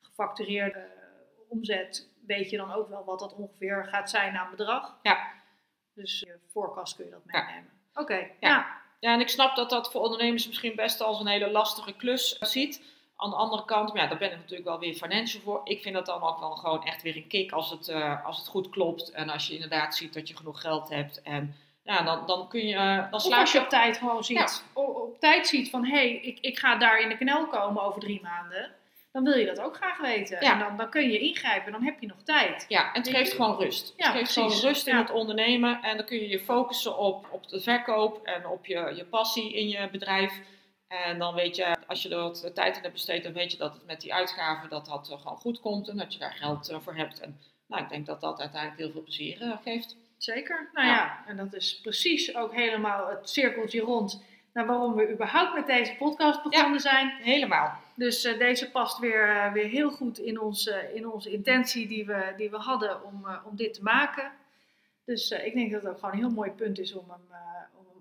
gefactureerde 0.02 0.80
eh, 0.80 0.92
omzet, 1.50 2.10
weet 2.26 2.50
je 2.50 2.58
dan 2.58 2.74
ook 2.74 2.90
wel 2.90 3.04
wat 3.06 3.20
dat 3.20 3.34
ongeveer 3.36 3.86
gaat 3.86 4.10
zijn 4.10 4.36
aan 4.38 4.50
bedrag. 4.56 4.98
Ja. 5.02 5.32
Dus 5.94 6.20
je 6.20 6.40
forecast 6.52 6.96
kun 6.96 7.06
je 7.06 7.12
dat 7.12 7.26
meenemen. 7.26 7.70
Oké, 7.94 8.16
Ja. 8.18 8.30
ja. 8.40 8.80
Ja, 9.00 9.14
en 9.14 9.20
ik 9.20 9.30
snap 9.30 9.56
dat 9.56 9.70
dat 9.70 9.92
voor 9.92 10.02
ondernemers 10.02 10.48
misschien 10.48 10.76
best 10.76 11.02
als 11.02 11.20
een 11.20 11.28
hele 11.28 11.52
lastige 11.52 11.94
klus 11.96 12.38
ziet. 12.40 12.82
Aan 13.22 13.30
de 13.30 13.36
andere 13.36 13.66
kant, 13.66 13.94
maar 13.94 14.02
ja, 14.04 14.10
daar 14.10 14.18
ben 14.18 14.32
ik 14.32 14.38
natuurlijk 14.38 14.68
wel 14.68 14.80
weer 14.80 14.94
financial 14.94 15.42
voor. 15.44 15.62
Ik 15.64 15.82
vind 15.82 15.96
dat 15.96 16.06
dan 16.06 16.22
ook 16.22 16.40
wel 16.40 16.52
gewoon 16.56 16.84
echt 16.86 17.02
weer 17.02 17.16
een 17.16 17.28
kick 17.28 17.52
als 17.52 17.70
het, 17.70 17.88
eh, 17.88 18.26
als 18.26 18.38
het 18.38 18.48
goed 18.48 18.70
klopt. 18.70 19.12
En 19.12 19.30
als 19.30 19.48
je 19.48 19.54
inderdaad 19.54 19.96
ziet 19.96 20.14
dat 20.14 20.28
je 20.28 20.36
genoeg 20.38 20.62
geld 20.62 20.90
hebt. 20.90 21.22
En 21.22 21.56
ja, 21.84 22.02
dan, 22.04 22.26
dan 22.26 22.48
kun 22.48 22.68
je, 22.68 22.76
eh, 22.76 23.12
dan 23.12 23.32
als 23.34 23.52
je 23.52 23.60
op 23.60 23.70
tijd 23.70 23.98
gewoon 23.98 24.24
ziet, 24.24 24.64
Ja. 24.74 24.82
op 24.82 25.20
tijd 25.20 25.48
ziet 25.48 25.70
van 25.70 25.86
hé, 25.86 25.96
hey, 25.96 26.12
ik, 26.12 26.40
ik 26.40 26.60
ga 26.60 26.76
daar 26.76 27.00
in 27.00 27.10
de 27.10 27.18
knel 27.18 27.48
komen 27.48 27.84
over 27.84 28.02
drie 28.02 28.22
maanden. 28.22 28.72
Dan 29.12 29.24
wil 29.24 29.38
je 29.38 29.46
dat 29.46 29.60
ook 29.62 29.76
graag 29.76 29.98
weten. 29.98 30.38
Ja. 30.42 30.54
En 30.54 30.60
dan, 30.60 30.78
dan 30.78 30.90
kun 30.90 31.10
je 31.10 31.20
ingrijpen, 31.20 31.72
dan 31.72 31.84
heb 31.84 32.00
je 32.00 32.08
nog 32.08 32.24
tijd. 32.24 32.66
Ja, 32.68 32.94
en 32.94 33.02
het 33.02 33.10
geeft 33.10 33.34
gewoon 33.34 33.58
rust. 33.60 33.94
Ja, 33.98 34.06
het 34.06 34.16
geeft 34.18 34.34
precies. 34.34 34.54
gewoon 34.54 34.74
rust 34.74 34.88
in 34.88 34.96
het 34.96 35.12
ondernemen. 35.12 35.82
En 35.82 35.98
dan 35.98 36.06
kun 36.06 36.18
je 36.18 36.28
je 36.28 36.40
focussen 36.40 36.98
op, 36.98 37.28
op 37.32 37.48
de 37.48 37.62
verkoop 37.62 38.24
en 38.24 38.48
op 38.48 38.66
je, 38.66 38.94
je 38.96 39.06
passie 39.06 39.54
in 39.54 39.68
je 39.68 39.90
bedrijf. 39.92 40.34
En 40.92 41.20
dan 41.20 41.34
weet 41.34 41.56
je, 41.56 41.76
als 41.88 42.04
je 42.04 42.10
er 42.10 42.22
wat 42.22 42.52
tijd 42.54 42.76
in 42.76 42.82
hebt 42.82 42.94
besteed, 42.94 43.24
dan 43.24 43.34
weet 43.34 43.52
je 43.52 43.58
dat 43.58 43.74
het 43.74 43.86
met 43.86 44.02
die 44.02 44.14
uitgaven 44.14 44.70
dat 44.70 44.86
dat 44.86 45.10
eh, 45.12 45.18
gewoon 45.22 45.38
goed 45.38 45.60
komt. 45.60 45.88
En 45.88 45.98
dat 45.98 46.14
je 46.14 46.20
daar 46.20 46.34
geld 46.34 46.70
eh, 46.70 46.80
voor 46.80 46.96
hebt. 46.96 47.20
En 47.20 47.40
nou, 47.68 47.84
ik 47.84 47.90
denk 47.90 48.06
dat 48.06 48.22
dat 48.22 48.40
uiteindelijk 48.40 48.82
heel 48.82 48.92
veel 48.92 49.04
plezier 49.04 49.42
eh, 49.42 49.58
geeft. 49.64 49.96
Zeker. 50.18 50.70
Nou 50.74 50.88
Ja. 50.88 50.94
ja. 50.94 51.24
en 51.28 51.38
dat 51.38 51.54
is 51.54 51.80
precies 51.82 52.36
ook 52.36 52.54
helemaal 52.54 53.08
het 53.08 53.30
cirkeltje 53.30 53.82
rond 53.82 54.24
naar 54.54 54.66
waarom 54.66 54.96
we 54.96 55.12
überhaupt 55.12 55.54
met 55.54 55.68
deze 55.68 55.96
podcast 55.96 56.44
begonnen 56.44 56.80
zijn. 56.80 57.10
Helemaal. 57.10 57.80
Dus 57.96 58.22
deze 58.22 58.72
past 58.72 59.00
weer, 59.00 59.50
weer 59.54 59.68
heel 59.68 59.92
goed 59.92 60.20
in, 60.20 60.40
ons, 60.40 60.70
in 60.94 61.08
onze 61.08 61.32
intentie 61.32 61.88
die 61.88 62.06
we, 62.06 62.34
die 62.38 62.50
we 62.50 62.58
hadden 62.58 63.04
om, 63.04 63.28
om 63.46 63.56
dit 63.56 63.74
te 63.74 63.84
maken. 63.84 64.32
Dus 65.06 65.32
ik 65.32 65.54
denk 65.54 65.72
dat 65.72 65.82
het 65.82 65.92
ook 65.92 66.00
gewoon 66.00 66.14
een 66.14 66.20
heel 66.20 66.30
mooi 66.30 66.52
punt 66.52 66.80
is 66.80 66.94
om 66.94 67.10
hem, 67.10 67.38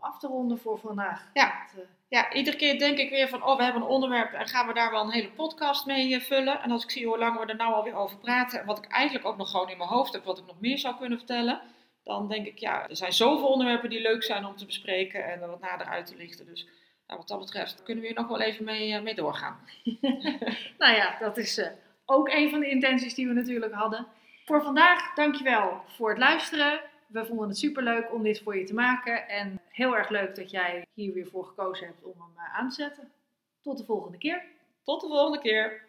om 0.01 0.09
af 0.09 0.19
te 0.19 0.27
ronden 0.27 0.59
voor 0.59 0.79
vandaag. 0.79 1.31
Ja. 1.35 1.67
Dat, 1.75 1.85
eh, 1.85 1.91
Ja, 2.09 2.33
iedere 2.33 2.57
keer 2.57 2.79
denk 2.79 2.99
ik 2.99 3.11
weer 3.11 3.29
van, 3.29 3.45
oh, 3.45 3.57
we 3.57 3.63
hebben 3.63 3.83
een 3.83 3.89
onderwerp 3.89 4.33
en 4.33 4.47
gaan 4.47 4.67
we 4.67 4.73
daar 4.73 4.91
wel 4.91 5.03
een 5.03 5.11
hele 5.11 5.31
podcast 5.31 5.87
mee 5.87 6.15
eh, 6.15 6.21
vullen. 6.21 6.63
En 6.63 6.71
als 6.71 6.85
ik 6.85 6.91
zie 6.91 7.07
hoe 7.07 7.19
lang 7.19 7.39
we 7.39 7.47
er 7.47 7.57
nou 7.57 7.75
alweer 7.75 7.95
over 7.95 8.19
praten 8.19 8.61
en 8.61 8.67
wat 8.67 8.79
ik 8.79 8.87
eigenlijk 8.87 9.27
ook 9.27 9.37
nog 9.37 9.51
gewoon 9.51 9.71
in 9.71 9.77
mijn 9.77 9.89
hoofd 9.89 10.13
heb, 10.13 10.25
wat 10.25 10.39
ik 10.39 10.47
nog 10.47 10.61
meer 10.61 10.79
zou 10.79 10.97
kunnen 10.97 11.19
vertellen, 11.19 11.61
dan 12.05 12.29
denk 12.29 12.47
ik, 12.47 12.59
ja, 12.59 12.89
er 12.89 12.97
zijn 12.97 13.13
zoveel 13.13 13.49
onderwerpen 13.49 13.91
die 13.91 14.01
leuk 14.01 14.23
zijn 14.23 14.45
om 14.45 14.57
te 14.57 14.67
bespreken 14.67 15.25
en 15.25 15.43
er 15.43 15.49
wat 15.49 15.61
nader 15.61 15.87
uit 15.87 16.07
te 16.07 16.17
lichten. 16.17 16.47
Dus 16.47 16.69
nou, 17.07 17.19
wat 17.19 17.29
dat 17.29 17.39
betreft 17.39 17.83
kunnen 17.83 18.03
we 18.03 18.09
hier 18.09 18.19
nog 18.19 18.29
wel 18.29 18.41
even 18.41 18.65
mee, 18.65 18.95
eh, 18.95 19.03
mee 19.03 19.15
doorgaan. 19.15 19.61
nou 20.79 20.95
ja, 20.95 21.17
dat 21.19 21.37
is 21.37 21.71
ook 22.05 22.29
een 22.29 22.51
van 22.51 22.61
de 22.61 22.69
intenties 22.69 23.15
die 23.15 23.27
we 23.27 23.33
natuurlijk 23.33 23.75
hadden. 23.75 24.07
Voor 24.45 24.63
vandaag, 24.63 25.15
dankjewel 25.15 25.83
voor 25.87 26.09
het 26.09 26.19
luisteren. 26.19 26.81
We 27.11 27.25
vonden 27.27 27.49
het 27.49 27.59
superleuk 27.59 28.13
om 28.13 28.23
dit 28.23 28.41
voor 28.43 28.57
je 28.57 28.65
te 28.65 28.75
maken. 28.75 29.29
En 29.29 29.61
heel 29.69 29.97
erg 29.97 30.09
leuk 30.09 30.37
dat 30.37 30.51
jij 30.51 30.87
hier 30.95 31.13
weer 31.13 31.27
voor 31.27 31.45
gekozen 31.45 31.87
hebt 31.87 32.03
om 32.03 32.21
hem 32.21 32.33
eh, 32.37 32.55
aan 32.55 32.69
te 32.69 32.75
zetten. 32.75 33.13
Tot 33.61 33.79
de 33.79 33.85
volgende 33.85 34.19
keer. 34.19 34.45
Tot 34.83 35.01
de 35.01 35.07
volgende 35.07 35.39
keer. 35.39 35.89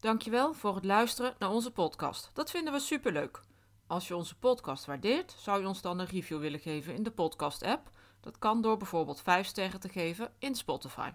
Dankjewel 0.00 0.54
voor 0.54 0.74
het 0.74 0.84
luisteren 0.84 1.34
naar 1.38 1.50
onze 1.50 1.72
podcast. 1.72 2.30
Dat 2.34 2.50
vinden 2.50 2.72
we 2.72 2.78
superleuk. 2.78 3.40
Als 3.86 4.08
je 4.08 4.16
onze 4.16 4.38
podcast 4.38 4.86
waardeert, 4.86 5.34
zou 5.38 5.60
je 5.60 5.66
ons 5.66 5.82
dan 5.82 5.98
een 5.98 6.06
review 6.06 6.40
willen 6.40 6.60
geven 6.60 6.94
in 6.94 7.02
de 7.02 7.10
podcast-app. 7.10 7.90
Dat 8.20 8.38
kan 8.38 8.62
door 8.62 8.76
bijvoorbeeld 8.76 9.20
5 9.20 9.46
sterren 9.46 9.80
te 9.80 9.88
geven 9.88 10.32
in 10.38 10.54
Spotify. 10.54 11.10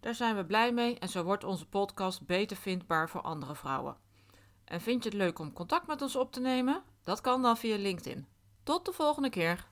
Daar 0.00 0.14
zijn 0.14 0.36
we 0.36 0.44
blij 0.44 0.72
mee 0.72 0.98
en 0.98 1.08
zo 1.08 1.22
wordt 1.22 1.44
onze 1.44 1.66
podcast 1.66 2.26
beter 2.26 2.56
vindbaar 2.56 3.08
voor 3.08 3.20
andere 3.20 3.54
vrouwen. 3.54 3.96
En 4.64 4.80
vind 4.80 5.02
je 5.02 5.08
het 5.08 5.18
leuk 5.18 5.38
om 5.38 5.52
contact 5.52 5.86
met 5.86 6.02
ons 6.02 6.16
op 6.16 6.32
te 6.32 6.40
nemen? 6.40 6.82
Dat 7.02 7.20
kan 7.20 7.42
dan 7.42 7.56
via 7.56 7.76
LinkedIn. 7.76 8.26
Tot 8.62 8.84
de 8.84 8.92
volgende 8.92 9.30
keer. 9.30 9.68